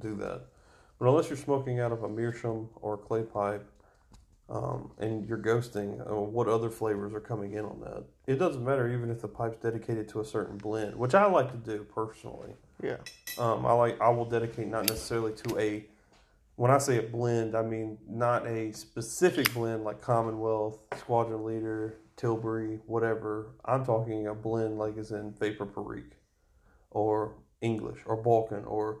do 0.00 0.14
that. 0.16 0.42
But 0.98 1.08
unless 1.08 1.28
you're 1.28 1.36
smoking 1.36 1.80
out 1.80 1.92
of 1.92 2.02
a 2.02 2.08
meerschaum 2.08 2.68
or 2.76 2.94
a 2.94 2.98
clay 2.98 3.22
pipe, 3.22 3.68
um, 4.48 4.90
and 4.98 5.26
you're 5.26 5.38
ghosting, 5.38 6.00
uh, 6.08 6.14
what 6.14 6.48
other 6.48 6.68
flavors 6.68 7.14
are 7.14 7.20
coming 7.20 7.54
in 7.54 7.64
on 7.64 7.80
that? 7.80 8.04
It 8.26 8.38
doesn't 8.38 8.62
matter 8.62 8.92
even 8.92 9.10
if 9.10 9.22
the 9.22 9.28
pipe's 9.28 9.56
dedicated 9.56 10.08
to 10.10 10.20
a 10.20 10.24
certain 10.24 10.58
blend, 10.58 10.96
which 10.96 11.14
I 11.14 11.24
like 11.26 11.50
to 11.52 11.56
do 11.56 11.84
personally. 11.84 12.54
Yeah. 12.82 12.98
Um, 13.38 13.64
I 13.64 13.72
like 13.72 14.00
I 14.00 14.10
will 14.10 14.26
dedicate 14.26 14.68
not 14.68 14.88
necessarily 14.88 15.32
to 15.32 15.58
a 15.58 15.86
when 16.56 16.70
I 16.70 16.78
say 16.78 16.98
a 16.98 17.02
blend, 17.02 17.56
I 17.56 17.62
mean 17.62 17.98
not 18.08 18.46
a 18.46 18.72
specific 18.72 19.52
blend 19.54 19.82
like 19.82 20.00
Commonwealth, 20.00 20.78
Squadron 20.98 21.44
Leader, 21.44 21.96
Tilbury, 22.16 22.80
whatever. 22.86 23.54
I'm 23.64 23.84
talking 23.84 24.26
a 24.26 24.34
blend 24.34 24.78
like 24.78 24.98
is 24.98 25.10
in 25.10 25.32
Vapor 25.32 25.66
Perique 25.66 26.12
or 26.90 27.34
English 27.60 28.00
or 28.06 28.16
Balkan 28.16 28.64
or 28.66 29.00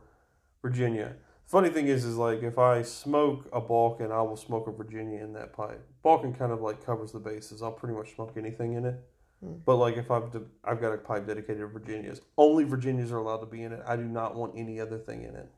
Virginia. 0.64 1.14
Funny 1.44 1.68
thing 1.68 1.88
is, 1.88 2.06
is 2.06 2.16
like 2.16 2.42
if 2.42 2.58
I 2.58 2.80
smoke 2.80 3.46
a 3.52 3.60
Balkan, 3.60 4.10
I 4.10 4.22
will 4.22 4.36
smoke 4.36 4.66
a 4.66 4.72
Virginia 4.72 5.22
in 5.22 5.34
that 5.34 5.52
pipe. 5.52 5.86
Balkan 6.02 6.32
kind 6.32 6.52
of 6.52 6.62
like 6.62 6.84
covers 6.86 7.12
the 7.12 7.18
bases. 7.18 7.62
I'll 7.62 7.70
pretty 7.70 7.94
much 7.94 8.14
smoke 8.14 8.32
anything 8.38 8.72
in 8.72 8.86
it. 8.86 8.94
Hmm. 9.40 9.56
But 9.66 9.76
like 9.76 9.98
if 9.98 10.10
I've 10.10 10.32
de- 10.32 10.46
I've 10.64 10.80
got 10.80 10.94
a 10.94 10.96
pipe 10.96 11.26
dedicated 11.26 11.58
to 11.58 11.66
Virginias, 11.66 12.22
only 12.38 12.64
Virginias 12.64 13.12
are 13.12 13.18
allowed 13.18 13.40
to 13.40 13.46
be 13.46 13.62
in 13.62 13.72
it. 13.72 13.82
I 13.86 13.94
do 13.96 14.04
not 14.04 14.36
want 14.36 14.54
any 14.56 14.80
other 14.80 14.96
thing 14.96 15.24
in 15.24 15.36
it. 15.36 15.50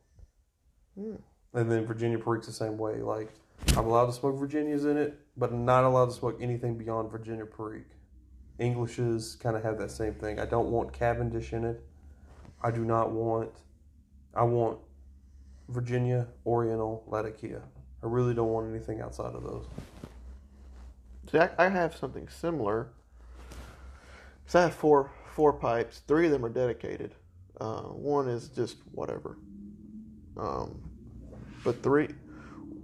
Hmm. 0.99 1.15
And 1.53 1.71
then 1.71 1.85
Virginia 1.85 2.19
Perique's 2.19 2.47
the 2.47 2.53
same 2.53 2.77
way. 2.77 2.95
Like 2.95 3.29
I'm 3.77 3.85
allowed 3.85 4.07
to 4.07 4.13
smoke 4.13 4.37
Virginias 4.37 4.83
in 4.83 4.97
it, 4.97 5.17
but 5.37 5.53
I'm 5.53 5.63
not 5.63 5.85
allowed 5.85 6.07
to 6.07 6.15
smoke 6.15 6.37
anything 6.41 6.77
beyond 6.77 7.09
Virginia 7.09 7.45
Perique. 7.45 7.95
Englishes 8.59 9.37
kind 9.41 9.55
of 9.55 9.63
have 9.63 9.77
that 9.77 9.91
same 9.91 10.15
thing. 10.15 10.37
I 10.37 10.45
don't 10.45 10.69
want 10.69 10.91
Cavendish 10.91 11.53
in 11.53 11.63
it. 11.63 11.81
I 12.61 12.71
do 12.71 12.83
not 12.83 13.11
want. 13.11 13.51
I 14.35 14.43
want 14.43 14.79
Virginia, 15.69 16.27
Oriental, 16.45 17.03
Latakia. 17.07 17.61
I 18.03 18.07
really 18.07 18.33
don't 18.33 18.49
want 18.49 18.69
anything 18.69 19.01
outside 19.01 19.33
of 19.35 19.43
those. 19.43 19.65
See, 21.31 21.39
I, 21.39 21.49
I 21.57 21.67
have 21.69 21.95
something 21.95 22.27
similar. 22.29 22.89
Cause 24.45 24.55
I 24.55 24.61
have 24.61 24.75
four 24.75 25.11
four 25.35 25.51
pipes. 25.53 26.01
Three 26.07 26.25
of 26.27 26.31
them 26.31 26.45
are 26.45 26.49
dedicated. 26.49 27.15
Uh, 27.59 27.81
one 27.81 28.29
is 28.29 28.47
just 28.49 28.77
whatever. 28.91 29.37
Um, 30.37 30.79
but 31.65 31.81
three, 31.83 32.07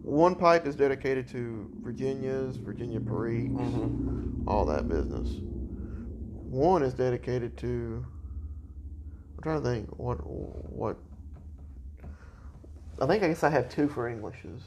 one 0.01 0.35
pipe 0.35 0.65
is 0.67 0.75
dedicated 0.75 1.27
to 1.29 1.69
Virginias, 1.81 2.57
Virginia 2.57 2.99
Perique, 2.99 3.51
Mm-hmm. 3.51 4.47
all 4.49 4.65
that 4.65 4.89
business. 4.89 5.29
One 6.49 6.83
is 6.83 6.93
dedicated 6.93 7.55
to. 7.59 8.05
I'm 9.37 9.43
trying 9.43 9.61
to 9.63 9.69
think 9.69 9.89
what 9.97 10.15
what. 10.15 10.97
I 13.01 13.07
think 13.07 13.23
I 13.23 13.27
guess 13.27 13.43
I 13.43 13.49
have 13.49 13.69
two 13.69 13.87
for 13.87 14.07
Englishes. 14.07 14.61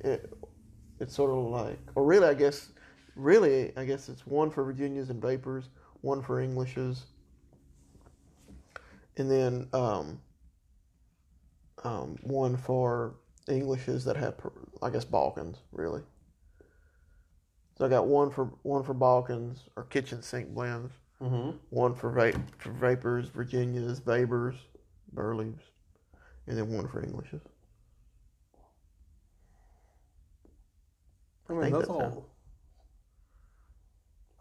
It 0.00 0.32
it's 1.00 1.14
sort 1.14 1.30
of 1.30 1.44
like, 1.44 1.78
or 1.94 2.04
really, 2.04 2.26
I 2.26 2.34
guess, 2.34 2.70
really, 3.14 3.76
I 3.76 3.84
guess 3.84 4.08
it's 4.08 4.26
one 4.26 4.50
for 4.50 4.64
Virginias 4.64 5.10
and 5.10 5.22
Vapors, 5.22 5.68
one 6.00 6.22
for 6.22 6.40
Englishes, 6.40 7.04
and 9.16 9.30
then 9.30 9.68
um, 9.72 10.20
um, 11.84 12.18
one 12.22 12.56
for 12.56 13.14
Englishes 13.48 14.04
that 14.06 14.16
have, 14.16 14.34
I 14.82 14.90
guess, 14.90 15.04
Balkans, 15.04 15.58
really. 15.72 16.02
So 17.76 17.86
I 17.86 17.88
got 17.88 18.08
one 18.08 18.30
for 18.30 18.46
one 18.62 18.82
for 18.82 18.94
Balkans 18.94 19.64
or 19.76 19.84
kitchen 19.84 20.22
sink 20.22 20.48
blends, 20.48 20.92
Mm-hmm. 21.22 21.56
one 21.70 21.94
for 21.94 22.10
va- 22.10 22.40
for 22.58 22.70
Vapors, 22.72 23.28
Virginias, 23.28 24.00
Vapors, 24.00 24.56
Burleys, 25.12 25.58
and 26.48 26.58
then 26.58 26.72
one 26.72 26.88
for 26.88 27.00
Englishes. 27.02 27.40
I 31.48 31.52
mean, 31.52 31.62
think 31.62 31.74
that's 31.74 31.88
that's 31.88 31.90
all. 31.90 32.28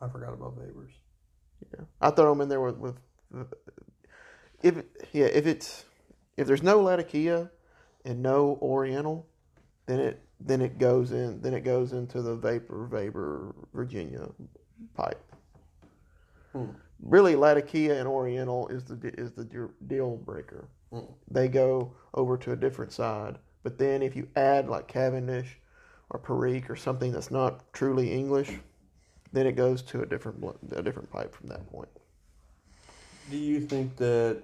I 0.01 0.07
forgot 0.09 0.33
about 0.33 0.55
Vapors. 0.57 0.91
Yeah, 1.73 1.85
I 2.01 2.11
throw 2.11 2.31
them 2.31 2.41
in 2.41 2.49
there 2.49 2.61
with, 2.61 2.77
with 2.77 2.95
if 4.61 4.75
yeah 5.11 5.25
if 5.25 5.45
it's 5.45 5.85
if 6.35 6.47
there's 6.47 6.63
no 6.63 6.81
Latakia 6.81 7.49
and 8.05 8.21
no 8.21 8.57
Oriental, 8.61 9.27
then 9.85 9.99
it 9.99 10.21
then 10.39 10.61
it 10.61 10.77
goes 10.77 11.11
in 11.11 11.41
then 11.41 11.53
it 11.53 11.63
goes 11.63 11.93
into 11.93 12.21
the 12.21 12.35
Vapor 12.35 12.87
Vapor 12.91 13.55
Virginia 13.73 14.27
pipe. 14.95 15.23
Hmm. 16.53 16.65
really 17.01 17.35
Latakia 17.35 17.99
and 17.99 18.07
Oriental 18.07 18.67
is 18.69 18.83
the 18.85 18.97
is 19.17 19.31
the 19.33 19.43
deal- 19.45 19.71
deal 19.87 20.17
breaker. 20.17 20.69
Mm. 20.91 21.11
They 21.29 21.47
go 21.47 21.93
over 22.13 22.37
to 22.37 22.51
a 22.53 22.55
different 22.55 22.91
side. 22.91 23.37
But 23.63 23.77
then 23.77 24.01
if 24.01 24.15
you 24.15 24.29
add 24.35 24.69
like 24.69 24.87
Cavendish 24.87 25.59
or 26.09 26.19
Perique 26.19 26.69
or 26.69 26.75
something 26.75 27.11
that's 27.11 27.31
not 27.31 27.71
truly 27.73 28.11
English, 28.11 28.51
then 29.33 29.45
it 29.45 29.53
goes 29.53 29.81
to 29.83 30.01
a 30.01 30.05
different 30.05 30.43
a 30.71 30.81
different 30.81 31.11
pipe 31.11 31.35
from 31.35 31.49
that 31.49 31.69
point. 31.69 31.89
Do 33.29 33.37
you 33.37 33.59
think 33.59 33.97
that 33.97 34.41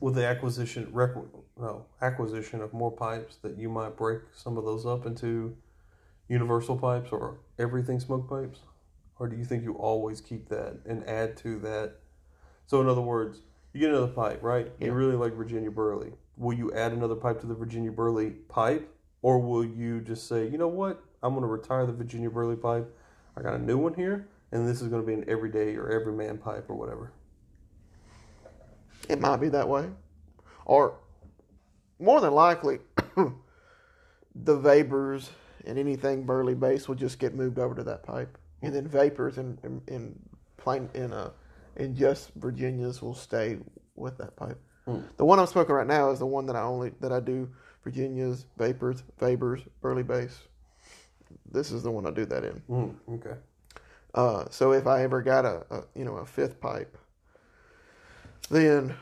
with 0.00 0.14
the 0.14 0.26
acquisition, 0.26 0.88
rec- 0.92 1.16
no 1.58 1.86
acquisition 2.00 2.60
of 2.60 2.72
more 2.72 2.92
pipes, 2.92 3.36
that 3.42 3.58
you 3.58 3.68
might 3.68 3.96
break 3.96 4.20
some 4.34 4.56
of 4.56 4.64
those 4.64 4.86
up 4.86 5.06
into 5.06 5.56
universal 6.28 6.76
pipes 6.76 7.10
or 7.10 7.38
everything 7.58 7.98
smoke 7.98 8.28
pipes, 8.28 8.60
or 9.18 9.28
do 9.28 9.36
you 9.36 9.44
think 9.44 9.64
you 9.64 9.72
always 9.74 10.20
keep 10.20 10.48
that 10.48 10.76
and 10.86 11.06
add 11.08 11.36
to 11.38 11.58
that? 11.60 11.94
So, 12.66 12.80
in 12.80 12.88
other 12.88 13.00
words, 13.00 13.40
you 13.72 13.80
get 13.80 13.90
another 13.90 14.12
pipe, 14.12 14.42
right? 14.42 14.70
You 14.80 14.92
really 14.92 15.16
like 15.16 15.34
Virginia 15.34 15.70
Burley. 15.70 16.12
Will 16.36 16.56
you 16.56 16.72
add 16.72 16.92
another 16.92 17.14
pipe 17.14 17.40
to 17.40 17.46
the 17.46 17.54
Virginia 17.54 17.92
Burley 17.92 18.30
pipe, 18.30 18.88
or 19.22 19.38
will 19.38 19.64
you 19.64 20.00
just 20.00 20.28
say, 20.28 20.48
you 20.48 20.58
know 20.58 20.68
what, 20.68 21.02
I'm 21.22 21.32
going 21.32 21.42
to 21.42 21.48
retire 21.48 21.86
the 21.86 21.92
Virginia 21.92 22.30
Burley 22.30 22.56
pipe. 22.56 22.94
I 23.36 23.42
got 23.42 23.54
a 23.54 23.58
new 23.58 23.78
one 23.78 23.94
here, 23.94 24.28
and 24.52 24.68
this 24.68 24.82
is 24.82 24.88
going 24.88 25.02
to 25.02 25.06
be 25.06 25.14
an 25.14 25.24
everyday 25.28 25.76
or 25.76 25.90
everyman 25.90 26.38
pipe 26.38 26.66
or 26.68 26.74
whatever. 26.74 27.12
It 29.08 29.20
might 29.20 29.38
be 29.38 29.48
that 29.50 29.68
way. 29.68 29.88
Or 30.64 30.98
more 31.98 32.20
than 32.20 32.32
likely, 32.32 32.78
the 34.34 34.56
vapors 34.56 35.30
and 35.66 35.78
anything 35.78 36.24
Burley 36.24 36.54
base 36.54 36.88
will 36.88 36.94
just 36.94 37.18
get 37.18 37.34
moved 37.34 37.58
over 37.58 37.74
to 37.74 37.84
that 37.84 38.02
pipe. 38.02 38.38
And 38.62 38.74
then 38.74 38.88
vapors 38.88 39.38
and 39.38 39.58
in, 39.62 39.82
in 39.88 40.18
plain 40.56 40.88
in 40.94 41.12
uh 41.12 41.30
in 41.76 41.94
just 41.94 42.32
Virginias 42.34 43.02
will 43.02 43.14
stay 43.14 43.58
with 43.96 44.16
that 44.18 44.36
pipe. 44.36 44.60
Hmm. 44.86 45.00
The 45.16 45.24
one 45.24 45.38
I'm 45.38 45.46
smoking 45.46 45.74
right 45.74 45.86
now 45.86 46.10
is 46.10 46.18
the 46.18 46.26
one 46.26 46.46
that 46.46 46.56
I 46.56 46.62
only 46.62 46.92
that 47.00 47.12
I 47.12 47.20
do 47.20 47.48
Virginias, 47.82 48.46
vapors, 48.56 49.02
vapors, 49.18 49.60
Burley 49.80 50.02
base. 50.02 50.40
This 51.50 51.70
is 51.70 51.82
the 51.82 51.90
one 51.90 52.06
I 52.06 52.10
do 52.10 52.24
that 52.26 52.44
in. 52.44 52.62
Mm, 52.68 52.94
okay. 53.14 53.36
Uh, 54.14 54.44
so 54.50 54.72
if 54.72 54.86
I 54.86 55.02
ever 55.02 55.22
got 55.22 55.44
a, 55.44 55.64
a 55.70 55.84
you 55.94 56.04
know 56.04 56.16
a 56.16 56.26
fifth 56.26 56.60
pipe, 56.60 56.96
then 58.50 58.94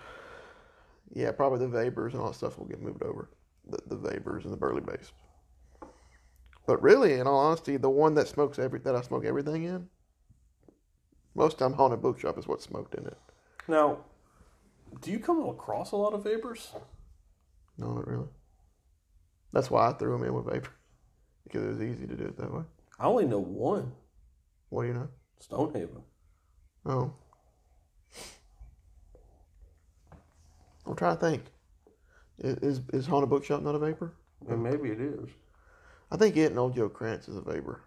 yeah, 1.12 1.32
probably 1.32 1.58
the 1.58 1.68
vapors 1.68 2.14
and 2.14 2.22
all 2.22 2.28
that 2.28 2.34
stuff 2.34 2.58
will 2.58 2.66
get 2.66 2.80
moved 2.80 3.02
over. 3.02 3.28
The 3.68 3.78
the 3.86 3.96
vapors 3.96 4.44
and 4.44 4.52
the 4.52 4.56
burley 4.56 4.80
base. 4.80 5.12
But 6.66 6.82
really, 6.82 7.14
in 7.14 7.26
all 7.26 7.38
honesty, 7.38 7.76
the 7.76 7.90
one 7.90 8.14
that 8.14 8.28
smokes 8.28 8.58
every 8.58 8.78
that 8.80 8.94
I 8.94 9.02
smoke 9.02 9.24
everything 9.24 9.64
in, 9.64 9.88
most 11.34 11.58
time 11.58 11.72
haunted 11.72 12.00
bookshop 12.00 12.38
is 12.38 12.46
what's 12.46 12.64
smoked 12.64 12.94
in 12.94 13.06
it. 13.06 13.18
Now, 13.68 13.98
do 15.00 15.10
you 15.10 15.18
come 15.18 15.48
across 15.48 15.92
a 15.92 15.96
lot 15.96 16.14
of 16.14 16.24
vapors? 16.24 16.72
No, 17.78 17.92
not 17.94 18.06
really. 18.06 18.28
That's 19.52 19.70
why 19.70 19.88
I 19.88 19.92
threw 19.94 20.12
them 20.16 20.26
in 20.26 20.34
with 20.34 20.46
vapor 20.52 20.70
because 21.44 21.64
it 21.64 21.68
was 21.68 21.82
easy 21.82 22.06
to 22.06 22.14
do 22.16 22.24
it 22.24 22.36
that 22.38 22.52
way. 22.52 22.62
I 22.98 23.06
only 23.06 23.24
know 23.26 23.40
one, 23.40 23.92
What 24.68 24.82
do 24.82 24.88
you 24.88 24.94
know? 24.94 25.08
Stonehaven. 25.40 26.02
Oh, 26.86 27.12
I'm 30.86 30.96
trying 30.96 31.16
to 31.16 31.20
think. 31.20 31.42
Is 32.38 32.80
is, 32.92 33.06
haunted 33.06 33.30
bookshop 33.30 33.62
not 33.62 33.74
a 33.74 33.78
vapor? 33.78 34.12
And 34.48 34.62
maybe 34.62 34.88
it 34.90 35.00
is. 35.00 35.28
I 36.10 36.16
think 36.16 36.36
it 36.36 36.50
and 36.50 36.58
old 36.58 36.74
Joe 36.74 36.88
Krantz 36.88 37.28
is 37.28 37.36
a 37.36 37.40
vapor, 37.40 37.82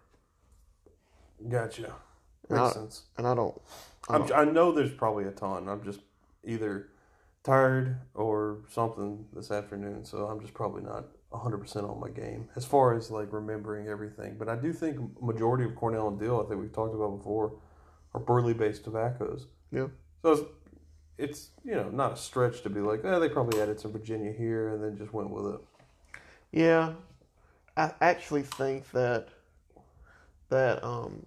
Gotcha. 1.48 1.94
And 2.48 2.58
Makes 2.58 2.70
I- 2.70 2.72
sense. 2.80 3.02
and 3.18 3.26
I 3.26 3.34
don't. 3.34 3.60
I 4.08 4.14
I'm, 4.14 4.26
don't 4.26 4.38
I 4.38 4.44
know 4.50 4.72
there's 4.72 4.92
probably 4.92 5.24
a 5.24 5.30
ton. 5.32 5.68
I'm 5.68 5.82
just 5.84 6.00
either 6.44 6.88
tired 7.46 7.96
or 8.14 8.58
something 8.68 9.24
this 9.32 9.50
afternoon, 9.50 10.04
so 10.04 10.26
I'm 10.26 10.40
just 10.40 10.52
probably 10.52 10.82
not 10.82 11.04
100% 11.32 11.88
on 11.88 12.00
my 12.00 12.08
game 12.08 12.48
as 12.56 12.64
far 12.64 12.94
as 12.94 13.10
like 13.10 13.32
remembering 13.32 13.86
everything. 13.86 14.36
But 14.36 14.48
I 14.48 14.56
do 14.56 14.72
think 14.72 14.98
majority 15.22 15.64
of 15.64 15.76
Cornell 15.76 16.08
and 16.08 16.20
Diehl, 16.20 16.44
I 16.44 16.48
think 16.48 16.60
we've 16.60 16.72
talked 16.72 16.94
about 16.94 17.16
before, 17.18 17.54
are 18.14 18.20
burley 18.20 18.52
based 18.52 18.84
tobaccos. 18.84 19.46
Yeah. 19.70 19.86
So 20.22 20.32
it's, 20.32 20.42
it's 21.18 21.50
you 21.64 21.74
know 21.74 21.88
not 21.88 22.14
a 22.14 22.16
stretch 22.16 22.62
to 22.62 22.70
be 22.70 22.80
like, 22.80 23.04
oh, 23.04 23.20
they 23.20 23.28
probably 23.28 23.60
added 23.62 23.78
some 23.78 23.92
Virginia 23.92 24.32
here 24.32 24.70
and 24.70 24.82
then 24.82 24.96
just 24.96 25.12
went 25.12 25.30
with 25.30 25.54
it. 25.54 25.60
Yeah, 26.50 26.94
I 27.76 27.92
actually 28.00 28.42
think 28.42 28.90
that 28.90 29.28
that 30.48 30.82
um, 30.82 31.26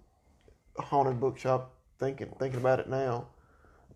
haunted 0.77 1.19
bookshop. 1.19 1.75
Thinking 1.97 2.33
thinking 2.39 2.61
about 2.61 2.79
it 2.79 2.89
now, 2.89 3.27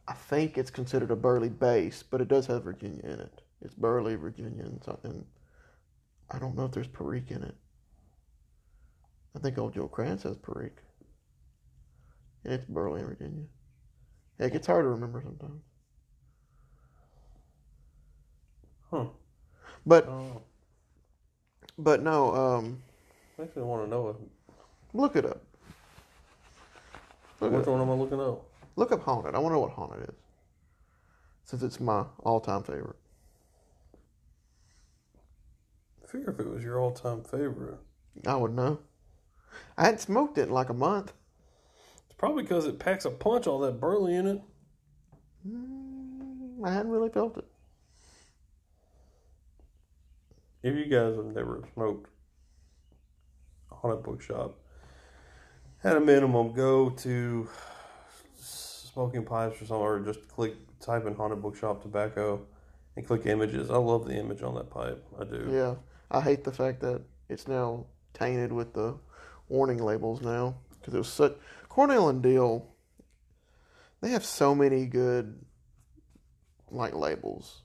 I 0.08 0.14
think 0.14 0.58
it's 0.58 0.72
considered 0.72 1.12
a 1.12 1.16
Burley 1.16 1.50
base, 1.50 2.04
but 2.04 2.22
it 2.22 2.28
does 2.28 2.46
have 2.48 2.64
Virginia 2.64 3.04
in 3.04 3.20
it. 3.20 3.42
It's 3.62 3.74
Burley, 3.74 4.16
Virginia, 4.16 4.64
and 4.66 4.84
something. 4.84 5.26
I 6.30 6.40
don't 6.40 6.56
know 6.58 6.66
if 6.66 6.72
there's 6.72 6.88
Perique 6.88 7.32
in 7.32 7.44
it. 7.44 7.56
I 9.36 9.40
think 9.40 9.58
old 9.58 9.74
Joe 9.74 9.88
Krantz 9.88 10.24
has 10.24 10.38
Perique. 10.38 10.80
And 12.44 12.54
it's 12.54 12.66
Burley 12.66 13.02
in 13.02 13.08
Virginia. 13.08 13.44
Yeah, 14.40 14.48
it 14.48 14.54
gets 14.54 14.68
hard 14.68 14.84
to 14.84 14.90
remember 14.90 15.22
sometimes. 15.22 15.62
Huh. 18.92 19.06
But 19.86 20.08
Oh, 20.08 20.42
but 21.78 22.02
no, 22.04 22.36
um, 22.36 22.84
makes 23.38 23.56
me 23.56 23.64
want 23.64 23.84
to 23.84 23.90
know 23.90 24.10
it. 24.10 24.16
look 24.94 25.16
it 25.16 25.26
up. 25.26 25.42
Look 27.40 27.52
it 27.54 27.56
which 27.58 27.68
up. 27.68 27.74
one 27.74 27.82
am 27.82 27.90
I 27.90 27.94
looking 27.94 28.20
up. 28.20 28.46
Look 28.76 28.92
up 28.92 29.04
Haunted. 29.04 29.36
I 29.36 29.40
want 29.40 29.52
to 29.52 29.56
know 29.56 29.62
what 29.62 29.72
Haunted 29.72 30.10
is. 30.10 30.16
Since 31.46 31.64
it's 31.64 31.80
my 31.80 32.06
all 32.20 32.40
time 32.40 32.64
favorite. 32.64 32.96
I 36.04 36.08
figure 36.08 36.32
if 36.32 36.40
it 36.40 36.50
was 36.50 36.64
your 36.64 36.80
all 36.80 36.92
time 36.92 37.24
favorite, 37.24 37.80
I 38.26 38.36
would 38.36 38.54
know. 38.54 38.80
I 39.78 39.86
hadn't 39.86 40.00
smoked 40.00 40.38
it 40.38 40.48
in 40.48 40.54
like 40.54 40.70
a 40.70 40.74
month. 40.74 41.14
it's 42.06 42.16
probably 42.18 42.44
because 42.44 42.66
it 42.66 42.80
packs 42.80 43.06
a 43.06 43.12
punch, 43.12 43.46
all 43.46 43.60
that 43.60 43.80
burley 43.80 44.16
in 44.16 44.28
it. 44.28 44.42
Mm, 45.48 46.66
I 46.66 46.72
hadn't 46.72 46.92
really 46.92 47.10
felt 47.10 47.38
it. 47.38 47.46
If 50.64 50.76
you 50.76 50.86
guys 50.86 51.16
have 51.16 51.26
never 51.26 51.64
smoked 51.74 52.10
haunted 53.70 54.04
bookshop, 54.04 54.58
at 55.84 55.98
a 55.98 56.00
minimum, 56.00 56.54
go 56.54 56.90
to 56.90 57.50
smoking 58.94 59.26
pipes 59.26 59.62
or 59.62 59.66
something, 59.66 59.82
or 59.82 60.00
just 60.00 60.28
click 60.28 60.54
type 60.80 61.06
in 61.06 61.16
haunted 61.16 61.42
bookshop 61.42 61.82
tobacco 61.82 62.46
and 62.96 63.06
click 63.08 63.26
images. 63.26 63.72
I 63.72 63.78
love 63.78 64.06
the 64.06 64.14
image 64.14 64.44
on 64.44 64.56
that 64.56 64.70
pipe. 64.70 65.04
I 65.20 65.24
do. 65.24 65.50
Yeah. 65.52 65.76
I 66.12 66.22
hate 66.22 66.44
the 66.44 66.52
fact 66.52 66.82
that 66.82 67.02
it's 67.30 67.48
now 67.48 67.88
tainted 68.14 68.52
with 68.52 68.74
the 68.74 68.96
warning 69.50 69.80
labels 69.80 70.22
now. 70.22 70.56
Because 70.80 70.94
it 70.94 70.98
was 70.98 71.08
such. 71.08 71.34
Cornell 71.70 72.10
and 72.10 72.24
Diehl, 72.24 72.66
they 74.02 74.10
have 74.10 74.26
so 74.26 74.54
many 74.54 74.86
good, 74.86 75.44
like, 76.70 76.94
labels. 76.94 77.62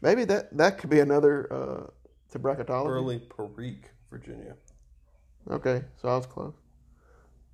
Maybe 0.00 0.24
that, 0.24 0.56
that 0.56 0.78
could 0.78 0.88
be 0.88 1.00
another 1.00 1.52
uh, 1.52 1.86
to 2.30 2.38
bracketology. 2.38 2.86
Burley 2.86 3.18
Perique, 3.18 3.90
Virginia. 4.10 4.54
Okay, 5.50 5.82
so 6.00 6.08
I 6.08 6.16
was 6.16 6.26
close. 6.26 6.54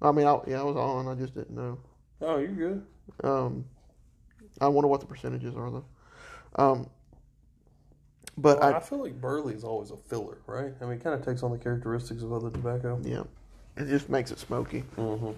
I 0.00 0.12
mean, 0.12 0.26
I, 0.26 0.38
yeah, 0.46 0.60
I 0.60 0.62
was 0.62 0.76
on. 0.76 1.08
I 1.08 1.14
just 1.14 1.34
didn't 1.34 1.56
know. 1.56 1.78
Oh, 2.20 2.38
you're 2.38 2.48
good. 2.48 2.86
Um, 3.24 3.64
I 4.60 4.68
wonder 4.68 4.88
what 4.88 5.00
the 5.00 5.06
percentages 5.06 5.54
are 5.54 5.70
though. 5.70 5.84
Um, 6.56 6.88
but 8.36 8.60
Well, 8.60 8.74
I, 8.74 8.76
I, 8.76 8.80
feel 8.80 8.98
like 9.02 9.20
Burley 9.20 9.54
is 9.54 9.64
always 9.64 9.90
a 9.90 9.96
filler, 9.96 10.38
right? 10.46 10.72
I 10.80 10.84
mean, 10.84 10.94
it 10.94 11.04
kind 11.04 11.18
of 11.18 11.24
takes 11.24 11.42
on 11.42 11.50
the 11.52 11.58
characteristics 11.58 12.22
of 12.22 12.32
other 12.32 12.50
tobacco. 12.50 13.00
yeah, 13.02 13.22
it 13.76 13.86
just 13.88 14.08
makes 14.08 14.30
it 14.30 14.38
smoky. 14.38 14.84
Mm-hmm. 14.96 15.30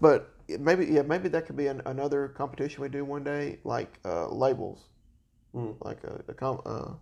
But 0.00 0.30
maybe, 0.48 0.86
yeah, 0.86 1.02
maybe 1.02 1.28
that 1.28 1.46
could 1.46 1.56
be 1.56 1.68
an, 1.68 1.82
another 1.86 2.28
competition 2.28 2.82
we 2.82 2.88
do 2.88 3.04
one 3.04 3.22
day, 3.24 3.58
like 3.64 3.98
uh, 4.04 4.28
labels, 4.28 4.88
Mm. 5.54 5.76
like 5.82 6.02
a, 6.04 6.22
a 6.28 6.32
com- 6.34 6.62
uh, 6.64 6.92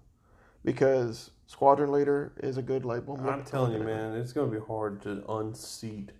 because 0.65 1.31
Squadron 1.47 1.93
Leader 1.93 2.33
is 2.43 2.57
a 2.57 2.63
good 2.63 2.85
label. 2.85 3.17
I'm 3.17 3.25
looking- 3.25 3.45
telling 3.45 3.73
you, 3.73 3.79
looking 3.79 3.95
at 3.95 4.01
it. 4.01 4.11
man, 4.11 4.21
it's 4.21 4.33
gonna 4.33 4.51
be 4.51 4.59
hard 4.59 5.01
to 5.03 5.25
unseat 5.33 6.11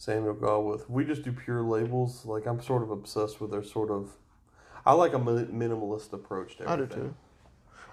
Samuel 0.00 0.34
Gawith. 0.34 0.88
We 0.88 1.04
just 1.04 1.24
do 1.24 1.30
pure 1.30 1.60
labels. 1.60 2.24
Like 2.24 2.46
I'm 2.46 2.62
sort 2.62 2.82
of 2.82 2.90
obsessed 2.90 3.38
with 3.38 3.50
their 3.50 3.62
sort 3.62 3.90
of. 3.90 4.08
I 4.86 4.94
like 4.94 5.12
a 5.12 5.18
minimalist 5.18 6.14
approach 6.14 6.56
to 6.56 6.68
I 6.70 6.76
do 6.76 6.86
too. 6.86 7.14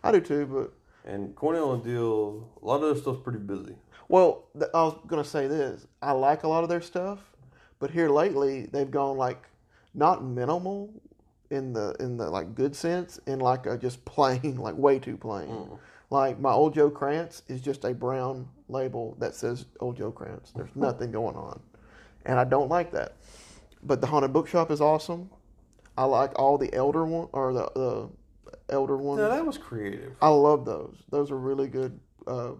I 0.06 0.14
do 0.14 0.22
too, 0.22 0.46
but 0.46 1.12
And 1.12 1.36
Cornell 1.36 1.74
and 1.74 1.84
Diehl, 1.84 2.46
a 2.62 2.66
lot 2.66 2.76
of 2.76 2.84
their 2.84 2.96
stuff's 2.96 3.20
pretty 3.22 3.40
busy. 3.40 3.76
Well, 4.08 4.46
th- 4.58 4.72
I 4.74 4.84
was 4.84 4.98
gonna 5.06 5.26
say 5.26 5.48
this. 5.48 5.86
I 6.02 6.14
like 6.14 6.44
a 6.44 6.48
lot 6.48 6.64
of 6.64 6.70
their 6.70 6.80
stuff, 6.80 7.20
but 7.78 7.92
here 7.92 8.10
lately 8.10 8.68
they've 8.68 8.90
gone 8.90 9.18
like 9.18 9.44
not 9.94 10.24
minimal 10.24 10.90
in 11.50 11.74
the 11.74 11.94
in 12.00 12.16
the 12.16 12.30
like 12.30 12.56
good 12.56 12.74
sense, 12.74 13.20
in 13.28 13.40
like 13.40 13.66
a 13.66 13.78
just 13.78 14.06
plain, 14.06 14.56
like 14.62 14.78
way 14.78 14.98
too 14.98 15.18
plain. 15.18 15.50
Mm. 15.50 15.78
Like 16.10 16.40
my 16.40 16.54
Old 16.54 16.74
Joe 16.74 16.90
Krantz 16.90 17.44
is 17.50 17.60
just 17.60 17.84
a 17.84 17.94
brown 17.94 18.48
label 18.70 19.18
that 19.20 19.36
says 19.36 19.66
Old 19.82 19.98
Joe 19.98 20.12
Krantz. 20.14 20.52
There's 20.52 20.74
nothing 20.74 21.12
going 21.12 21.36
on, 21.36 21.60
and 22.26 22.40
I 22.40 22.44
don't 22.44 22.70
like 22.70 22.92
that. 22.92 23.14
But 23.84 24.02
the 24.02 24.08
Haunted 24.08 24.34
Bookshop 24.34 24.72
is 24.72 24.82
awesome. 24.82 25.30
I 25.98 26.06
like 26.06 26.38
all 26.38 26.58
the 26.58 26.74
elder 26.74 27.06
one 27.06 27.28
or 27.32 27.54
the 27.54 27.72
the 27.76 28.10
elder 28.70 28.98
ones. 28.98 29.20
Now 29.20 29.30
that 29.30 29.46
was 29.46 29.58
creative. 29.58 30.14
I 30.22 30.30
love 30.30 30.66
those. 30.66 30.96
Those 31.10 31.32
are 31.32 31.38
really 31.38 31.68
good. 31.68 32.00
Uh, 32.26 32.52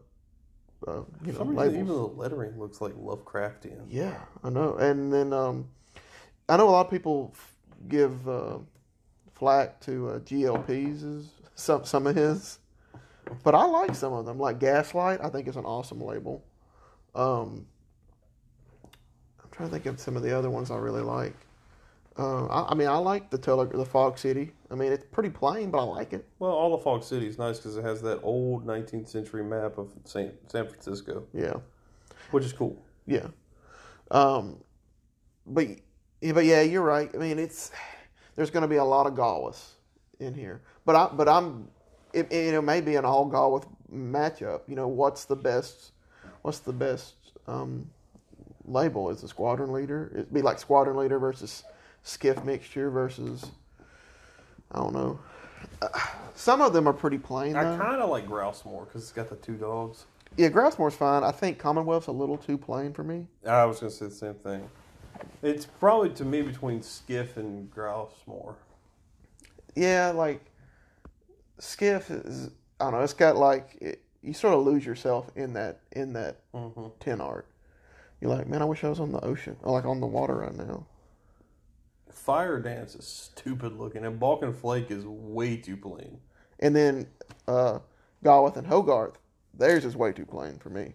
uh, 0.88 1.02
you 1.26 1.32
For 1.32 1.32
know, 1.32 1.38
some 1.40 1.56
reason, 1.58 1.76
even 1.76 1.88
the 1.88 1.94
lettering 1.94 2.58
looks 2.60 2.82
like 2.82 2.94
Lovecraftian. 2.94 3.86
Yeah, 3.90 4.16
I 4.44 4.50
know. 4.50 4.76
And 4.76 5.12
then 5.12 5.34
um, 5.34 5.68
I 6.48 6.58
know 6.58 6.70
a 6.70 6.72
lot 6.72 6.86
of 6.86 6.92
people 6.92 7.34
f- 7.36 7.56
give 7.88 8.28
uh, 8.30 8.60
flack 9.34 9.80
to 9.82 10.10
uh, 10.10 10.20
GLP's 10.20 11.28
some 11.56 11.84
some 11.84 12.08
of 12.08 12.16
his, 12.16 12.60
but 13.44 13.56
I 13.56 13.66
like 13.66 13.96
some 13.96 14.14
of 14.14 14.26
them. 14.26 14.40
Like 14.40 14.60
Gaslight, 14.60 15.20
I 15.24 15.30
think 15.30 15.48
is 15.48 15.56
an 15.58 15.66
awesome 15.66 16.00
label. 16.02 16.44
Um, 17.16 17.66
trying 19.58 19.70
to 19.70 19.74
think 19.74 19.86
of 19.88 20.00
some 20.00 20.16
of 20.16 20.24
the 20.24 20.38
other 20.38 20.50
ones 20.50 20.72
I 20.72 20.78
really 20.78 21.02
like. 21.02 21.34
Uh, 22.18 22.46
I, 22.48 22.72
I 22.72 22.76
mean, 22.76 22.88
I 22.88 22.98
like 22.98 23.30
the 23.30 23.38
tele- 23.38 23.66
the 23.66 23.86
Fog 23.86 24.18
City. 24.18 24.52
I 24.72 24.76
mean, 24.76 24.92
it's 24.92 25.06
pretty 25.12 25.30
plain, 25.30 25.70
but 25.72 25.80
I 25.80 25.84
like 25.84 26.14
it. 26.14 26.26
Well, 26.40 26.52
all 26.52 26.76
the 26.78 26.84
Fog 26.84 27.04
City 27.04 27.28
is 27.28 27.38
nice 27.38 27.58
because 27.58 27.78
it 27.78 27.84
has 27.84 28.02
that 28.04 28.20
old 28.24 28.66
19th 28.66 29.08
century 29.08 29.44
map 29.44 29.78
of 29.78 29.92
San, 30.06 30.32
San 30.48 30.68
Francisco, 30.68 31.26
Yeah. 31.34 31.56
which 32.32 32.44
is 32.44 32.54
cool. 32.54 32.78
Yeah. 33.06 33.28
Um, 34.12 34.64
but 35.46 35.68
yeah, 36.22 36.32
but 36.34 36.46
yeah, 36.46 36.62
you're 36.62 36.82
right. 36.84 37.10
I 37.14 37.18
mean, 37.18 37.40
it's 37.40 37.72
there's 38.36 38.50
going 38.50 38.62
to 38.62 38.68
be 38.68 38.78
a 38.78 38.84
lot 38.84 39.06
of 39.08 39.14
Gawith's 39.14 39.74
in 40.20 40.34
here, 40.34 40.62
but 40.86 40.96
I 40.96 41.10
but 41.14 41.28
I'm 41.28 41.68
it, 42.14 42.32
it, 42.32 42.62
may 42.64 42.82
be 42.82 42.96
an 42.96 43.06
all 43.06 43.30
Gawith 43.30 43.66
matchup. 43.94 44.62
You 44.68 44.76
know, 44.76 44.88
what's 44.88 45.26
the 45.26 45.36
best? 45.36 45.92
What's 46.42 46.60
the 46.60 46.74
best 46.74 47.16
um, 47.48 47.90
label? 48.68 49.10
Is 49.10 49.22
the 49.22 49.28
squadron 49.28 49.72
leader? 49.72 50.10
It'd 50.14 50.34
be 50.34 50.42
like 50.42 50.60
squadron 50.60 50.98
leader 50.98 51.20
versus 51.20 51.64
skiff 52.04 52.44
mixture 52.44 52.90
versus 52.90 53.52
I 54.72 54.80
don't 54.80 54.94
know. 54.94 55.20
Uh, 55.82 55.88
some 56.36 56.62
of 56.62 56.74
them 56.74 56.88
are 56.88 56.94
pretty 56.94 57.18
plain 57.18 57.56
I 57.56 57.64
kind 57.78 58.02
of 58.02 58.10
like 58.10 58.28
Grousemoor 58.28 58.86
because 58.86 59.04
it's 59.04 59.12
got 59.12 59.30
the 59.30 59.36
two 59.38 59.56
dogs. 59.56 60.06
Yeah, 60.36 60.50
Grousemoor's 60.50 60.96
fine. 60.96 61.24
I 61.24 61.32
think 61.32 61.58
Commonwealth's 61.58 62.08
a 62.08 62.12
little 62.12 62.38
too 62.38 62.58
plain 62.60 62.94
for 62.94 63.04
me. 63.04 63.26
I 63.48 63.66
was 63.66 63.80
going 63.80 63.92
to 63.92 63.98
say 63.98 64.06
the 64.06 64.12
same 64.14 64.36
thing. 64.36 64.70
It's 65.42 65.66
probably 65.66 66.10
to 66.12 66.26
me 66.26 66.44
between 66.44 66.84
Skiff 66.84 67.38
and 67.38 67.72
Grouse 67.72 68.14
more. 68.28 68.56
yeah, 69.76 70.12
like 70.12 70.42
skiff 71.60 72.12
is 72.12 72.52
I 72.80 72.84
don't 72.86 72.94
know. 72.94 73.02
It's 73.02 73.14
got 73.14 73.36
like 73.36 73.78
it, 73.82 74.02
you 74.22 74.34
sort 74.34 74.54
of 74.54 74.64
lose 74.64 74.86
yourself 74.86 75.32
in 75.36 75.54
that 75.54 75.80
in 75.92 76.14
that 76.14 76.38
Mm-hmm. 76.54 76.88
tin 77.00 77.20
art. 77.22 77.48
You're 78.22 78.36
like, 78.36 78.48
man, 78.48 78.62
I 78.62 78.66
wish 78.66 78.84
I 78.84 78.90
was 78.90 79.00
on 79.00 79.12
the 79.12 79.24
ocean 79.24 79.58
or 79.62 79.74
like 79.74 79.86
on 79.86 80.00
the 80.00 80.08
water 80.08 80.36
right 80.36 80.56
now. 80.56 80.86
Fire 82.12 82.60
Dance 82.60 82.96
is 82.96 83.06
stupid 83.06 83.78
looking, 83.78 84.06
and 84.06 84.20
Balkan 84.20 84.54
Flake 84.54 84.92
is 84.92 85.06
way 85.06 85.58
too 85.58 85.78
plain. 85.78 86.20
And 86.60 86.76
then 86.76 87.08
uh, 87.48 87.80
Gawith 88.24 88.58
and 88.58 88.68
Hoggarth, 88.68 89.16
theirs 89.54 89.86
is 89.86 89.96
way 89.96 90.12
too 90.12 90.26
plain 90.26 90.58
for 90.58 90.70
me. 90.70 90.94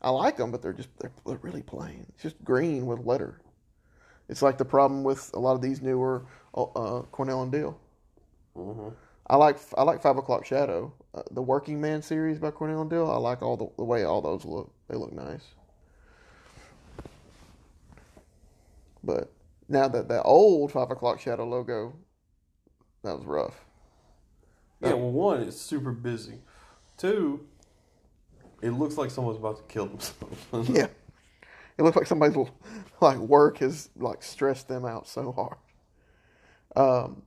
I 0.00 0.10
like 0.10 0.36
them, 0.36 0.52
but 0.52 0.62
they're 0.62 0.72
just 0.72 0.90
they're, 1.00 1.12
they're 1.26 1.38
really 1.38 1.62
plain. 1.62 2.06
It's 2.10 2.22
just 2.22 2.42
green 2.44 2.86
with 2.86 3.04
letter. 3.04 3.40
It's 4.28 4.42
like 4.42 4.58
the 4.58 4.64
problem 4.64 5.02
with 5.02 5.30
a 5.34 5.38
lot 5.40 5.54
of 5.54 5.60
these 5.60 5.82
newer 5.82 6.26
uh, 6.54 7.02
Cornell 7.10 7.42
and 7.42 7.52
Diehl. 7.52 7.74
Mm-hmm. 8.56 8.88
I 9.26 9.36
like 9.36 9.58
I 9.76 9.82
like 9.82 10.00
Five 10.00 10.16
O'clock 10.16 10.46
Shadow, 10.46 10.92
uh, 11.14 11.22
the 11.32 11.42
Working 11.42 11.80
Man 11.80 12.00
series 12.00 12.38
by 12.38 12.50
Cornell 12.52 12.82
and 12.82 12.90
Diehl. 12.90 13.12
I 13.12 13.18
like 13.18 13.42
all 13.42 13.56
the, 13.56 13.68
the 13.76 13.84
way 13.84 14.04
all 14.04 14.22
those 14.22 14.44
look. 14.44 14.72
They 14.88 14.96
look 14.96 15.12
nice. 15.12 15.42
But 19.08 19.32
now 19.70 19.88
that 19.88 20.08
that 20.08 20.22
old 20.24 20.70
Five 20.70 20.90
O'clock 20.90 21.18
Shadow 21.18 21.46
logo, 21.46 21.94
that 23.02 23.16
was 23.16 23.24
rough. 23.24 23.64
Yeah, 24.82 24.92
well, 24.92 25.10
one, 25.10 25.40
it's 25.40 25.58
super 25.58 25.92
busy. 25.92 26.40
Two, 26.98 27.46
it 28.60 28.72
looks 28.72 28.98
like 28.98 29.10
someone's 29.10 29.38
about 29.38 29.56
to 29.56 29.62
kill 29.62 29.86
themselves. 29.86 30.68
Yeah, 30.68 30.88
it 31.78 31.82
looks 31.82 31.96
like 31.96 32.06
somebody's 32.06 32.36
like 33.00 33.16
work 33.16 33.58
has 33.58 33.88
like 33.96 34.22
stressed 34.22 34.68
them 34.68 34.84
out 34.84 35.08
so 35.08 35.32
hard. 35.32 35.56
Um, 36.76 37.22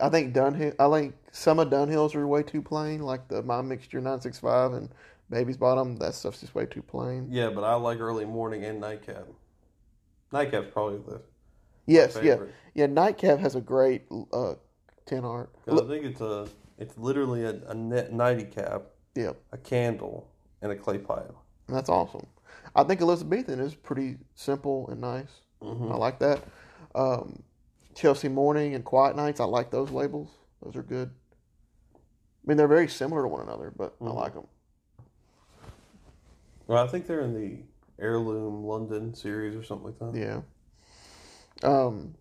I 0.00 0.10
think 0.10 0.36
Dunhill. 0.36 0.76
I 0.78 1.00
think 1.00 1.16
some 1.32 1.58
of 1.58 1.68
Dunhills 1.68 2.14
are 2.14 2.28
way 2.28 2.44
too 2.44 2.62
plain, 2.62 3.00
like 3.00 3.26
the 3.26 3.42
My 3.42 3.60
Mixture 3.60 4.00
nine 4.00 4.20
six 4.20 4.38
five 4.38 4.72
and 4.72 4.88
Baby's 5.30 5.56
Bottom. 5.56 5.96
That 5.96 6.14
stuff's 6.14 6.42
just 6.42 6.54
way 6.54 6.66
too 6.66 6.82
plain. 6.82 7.26
yeah, 7.32 7.50
but 7.50 7.64
I 7.64 7.74
like 7.74 7.98
early 7.98 8.24
morning 8.24 8.64
and 8.64 8.80
nightcap. 8.80 9.26
Nightcap's 10.34 10.66
probably 10.72 10.98
the 10.98 11.20
Yes, 11.86 12.18
yeah, 12.22 12.38
yeah. 12.74 12.86
Nightcap 12.86 13.38
has 13.38 13.54
a 13.54 13.60
great 13.60 14.02
uh, 14.32 14.54
tin 15.06 15.24
art. 15.24 15.50
I 15.70 15.76
think 15.76 16.04
it's 16.04 16.20
a, 16.20 16.48
it's 16.78 16.98
literally 16.98 17.44
a, 17.44 17.54
a 17.68 17.74
net 17.74 18.12
nighty 18.12 18.44
cap, 18.44 18.82
Yeah, 19.14 19.32
a 19.52 19.58
candle, 19.58 20.28
and 20.60 20.72
a 20.72 20.76
clay 20.76 20.98
pipe. 20.98 21.32
that's 21.68 21.88
awesome. 21.88 22.26
I 22.74 22.82
think 22.82 23.00
Elizabethan 23.00 23.60
is 23.60 23.74
pretty 23.76 24.16
simple 24.34 24.88
and 24.90 25.00
nice. 25.00 25.30
Mm-hmm. 25.62 25.92
I 25.92 25.96
like 25.96 26.18
that. 26.18 26.42
Um, 26.96 27.42
Chelsea 27.94 28.28
Morning 28.28 28.74
and 28.74 28.84
Quiet 28.84 29.14
Nights. 29.14 29.38
I 29.38 29.44
like 29.44 29.70
those 29.70 29.90
labels. 29.90 30.30
Those 30.62 30.74
are 30.74 30.82
good. 30.82 31.10
I 31.94 31.98
mean, 32.44 32.56
they're 32.56 32.66
very 32.66 32.88
similar 32.88 33.22
to 33.22 33.28
one 33.28 33.42
another, 33.42 33.72
but 33.76 33.94
I 34.00 34.04
Mhm. 34.04 34.14
like 34.16 34.34
them. 34.34 34.46
Well, 36.66 36.82
I 36.82 36.88
think 36.88 37.06
they're 37.06 37.20
in 37.20 37.34
the 37.34 37.58
heirloom 37.98 38.64
London 38.64 39.14
series 39.14 39.54
or 39.54 39.62
something 39.62 39.86
like 39.86 39.98
that. 39.98 40.42
Yeah. 41.62 41.68
Um. 41.68 42.14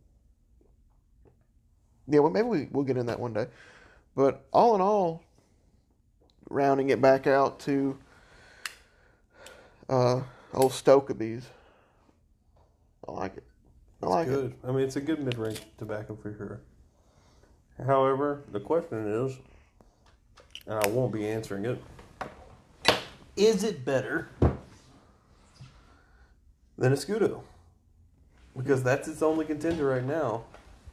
Yeah, 2.08 2.20
well, 2.20 2.32
maybe 2.32 2.48
we, 2.48 2.68
we'll 2.72 2.84
get 2.84 2.98
in 2.98 3.06
that 3.06 3.20
one 3.20 3.34
day. 3.34 3.48
But 4.16 4.46
all 4.52 4.76
in 4.76 4.82
all, 4.82 5.24
rounding 6.50 6.90
it 6.90 7.02
back 7.02 7.28
out 7.28 7.60
to 7.62 7.98
uh, 9.90 10.22
old 10.54 10.72
Stokkebye's. 10.72 11.48
I 13.08 13.12
like 13.12 13.38
it. 13.38 13.44
I 14.02 14.08
like 14.08 14.28
it. 14.28 14.32
good. 14.32 14.56
I 14.68 14.72
mean, 14.72 14.82
it's 14.82 14.98
a 14.98 15.02
good 15.02 15.24
mid-range 15.24 15.62
tobacco 15.78 16.18
for 16.22 16.36
sure. 16.36 16.62
However, 17.86 18.44
the 18.52 18.60
question 18.60 19.08
is, 19.08 19.38
and 20.68 20.80
I 20.80 20.88
won't 20.90 21.12
be 21.12 21.28
answering 21.28 21.66
it. 21.66 21.82
Is 23.36 23.64
it 23.64 23.84
better 23.84 24.30
than 26.78 26.94
Escudo? 26.94 27.42
Because 28.56 28.84
that's 28.84 29.08
its 29.08 29.22
only 29.22 29.46
contender 29.46 29.86
right 29.86 30.04
now. 30.04 30.44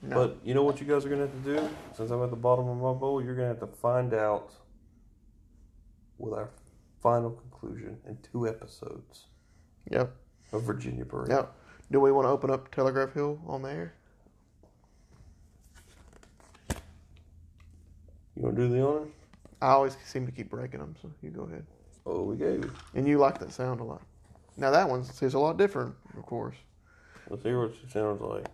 No. 0.02 0.14
But 0.16 0.38
you 0.44 0.54
know 0.54 0.62
what 0.62 0.80
you 0.80 0.86
guys 0.86 1.04
are 1.04 1.08
gonna 1.10 1.22
have 1.22 1.44
to 1.44 1.56
do? 1.56 1.68
Since 1.94 2.10
I'm 2.10 2.22
at 2.22 2.30
the 2.30 2.36
bottom 2.36 2.66
of 2.68 2.76
my 2.78 2.92
bowl, 2.94 3.22
you're 3.22 3.34
gonna 3.34 3.48
have 3.48 3.60
to 3.60 3.66
find 3.66 4.14
out 4.14 4.52
with 6.18 6.32
our 6.32 6.48
final 7.02 7.30
conclusion 7.30 7.98
in 8.06 8.16
two 8.32 8.46
episodes 8.48 9.26
Yep. 9.90 10.14
of 10.52 10.62
Virginia 10.62 11.04
Parade. 11.04 11.30
Yep. 11.30 11.54
Do 11.90 12.00
we 12.00 12.12
want 12.12 12.24
to 12.26 12.30
open 12.30 12.50
up 12.50 12.70
Telegraph 12.70 13.12
Hill 13.12 13.40
on 13.46 13.62
there? 13.62 13.94
You 18.36 18.42
wanna 18.44 18.56
do 18.56 18.68
the 18.68 18.86
honor? 18.86 19.06
I 19.60 19.72
always 19.72 19.96
seem 20.04 20.24
to 20.26 20.32
keep 20.32 20.48
breaking 20.48 20.80
them, 20.80 20.94
so 21.02 21.10
you 21.20 21.30
go 21.30 21.42
ahead. 21.42 21.66
Oh, 22.06 22.22
we 22.22 22.36
gave 22.36 22.64
you. 22.64 22.72
And 22.94 23.06
you 23.06 23.18
like 23.18 23.38
that 23.40 23.52
sound 23.52 23.80
a 23.80 23.84
lot. 23.84 24.00
Now 24.56 24.70
that 24.70 24.88
one 24.88 25.00
is 25.00 25.34
a 25.34 25.38
lot 25.38 25.56
different, 25.56 25.94
of 26.16 26.26
course. 26.26 26.56
Let's 27.28 27.42
hear 27.42 27.60
what 27.60 27.70
it 27.70 27.92
sounds 27.92 28.20
like. 28.20 28.46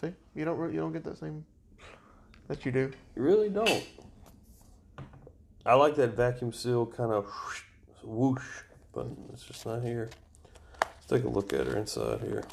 See, 0.00 0.12
you 0.34 0.44
don't 0.44 0.58
re- 0.58 0.72
you 0.72 0.80
don't 0.80 0.92
get 0.92 1.04
that 1.04 1.18
same 1.18 1.44
that 2.48 2.66
you 2.66 2.72
do. 2.72 2.90
You 3.14 3.22
really 3.22 3.48
don't. 3.48 3.86
I 5.64 5.74
like 5.74 5.94
that 5.96 6.16
vacuum 6.16 6.52
seal 6.52 6.86
kind 6.86 7.12
of 7.12 7.26
whoosh, 8.02 8.42
but 8.92 9.06
it's 9.32 9.44
just 9.44 9.64
not 9.64 9.82
here. 9.82 10.10
Let's 10.82 11.06
take 11.06 11.24
a 11.24 11.28
look 11.28 11.52
at 11.52 11.66
her 11.66 11.76
inside 11.76 12.20
here. 12.22 12.44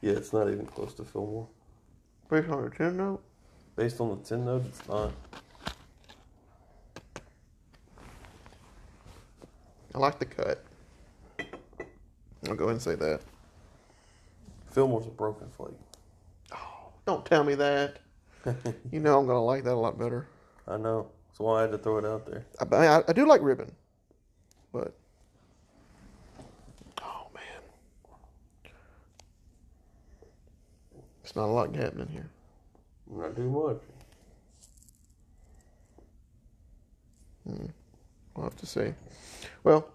Yeah, 0.00 0.12
it's 0.12 0.32
not 0.32 0.48
even 0.48 0.66
close 0.66 0.94
to 0.94 1.04
Fillmore. 1.04 1.48
Based 2.30 2.48
on 2.48 2.64
a 2.64 2.70
tin 2.70 2.96
note. 2.96 3.22
Based 3.76 4.00
on 4.00 4.10
the 4.10 4.16
10 4.16 4.44
note, 4.44 4.64
it's 4.66 4.88
not. 4.88 5.10
I 9.94 9.98
like 9.98 10.18
the 10.18 10.24
cut. 10.24 10.64
I'll 12.48 12.54
go 12.54 12.64
ahead 12.64 12.74
and 12.74 12.82
say 12.82 12.94
that. 12.94 13.20
Fillmore's 14.70 15.06
a 15.06 15.10
broken 15.10 15.48
flake. 15.50 15.74
Oh, 16.52 16.92
don't 17.06 17.26
tell 17.26 17.44
me 17.44 17.54
that. 17.56 17.98
You 18.90 19.00
know 19.00 19.18
I'm 19.18 19.26
gonna 19.26 19.44
like 19.44 19.64
that 19.64 19.74
a 19.74 19.74
lot 19.74 19.98
better. 19.98 20.26
I 20.66 20.76
know. 20.76 21.10
That's 21.28 21.40
why 21.40 21.58
I 21.58 21.62
had 21.62 21.72
to 21.72 21.78
throw 21.78 21.98
it 21.98 22.04
out 22.06 22.26
there. 22.26 22.46
I, 22.58 22.74
I, 22.74 23.02
I 23.06 23.12
do 23.12 23.26
like 23.26 23.42
ribbon, 23.42 23.70
but 24.72 24.96
It's 31.30 31.36
not 31.36 31.44
a 31.44 31.52
lot 31.52 31.76
happening 31.76 32.08
here. 32.08 32.28
Not 33.08 33.36
too 33.36 33.48
much. 33.48 33.80
Hmm. 37.46 37.66
We'll 38.34 38.46
have 38.46 38.56
to 38.56 38.66
see. 38.66 38.94
Well, 39.62 39.88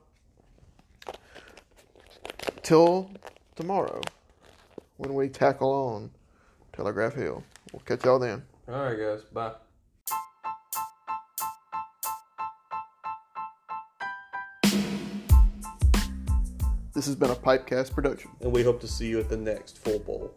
till 2.64 3.12
tomorrow 3.58 4.00
when 4.96 5.14
we 5.14 5.28
tackle 5.28 5.74
on 5.74 6.10
Telegraph 6.72 7.16
Hill. 7.16 7.44
We'll 7.74 7.82
catch 7.82 8.06
y'all 8.06 8.18
then. 8.18 8.42
All 8.70 8.86
right, 8.86 8.98
guys. 8.98 9.24
Bye. 9.34 9.56
This 16.94 17.06
has 17.08 17.16
been 17.18 17.30
a 17.30 17.36
Pipecast 17.36 17.94
production. 17.94 18.32
And 18.40 18.54
we 18.54 18.64
hope 18.64 18.80
to 18.80 18.88
see 18.88 19.08
you 19.08 19.20
at 19.20 19.28
the 19.28 19.36
next 19.36 19.80
full 19.80 20.00
bowl. 20.00 20.34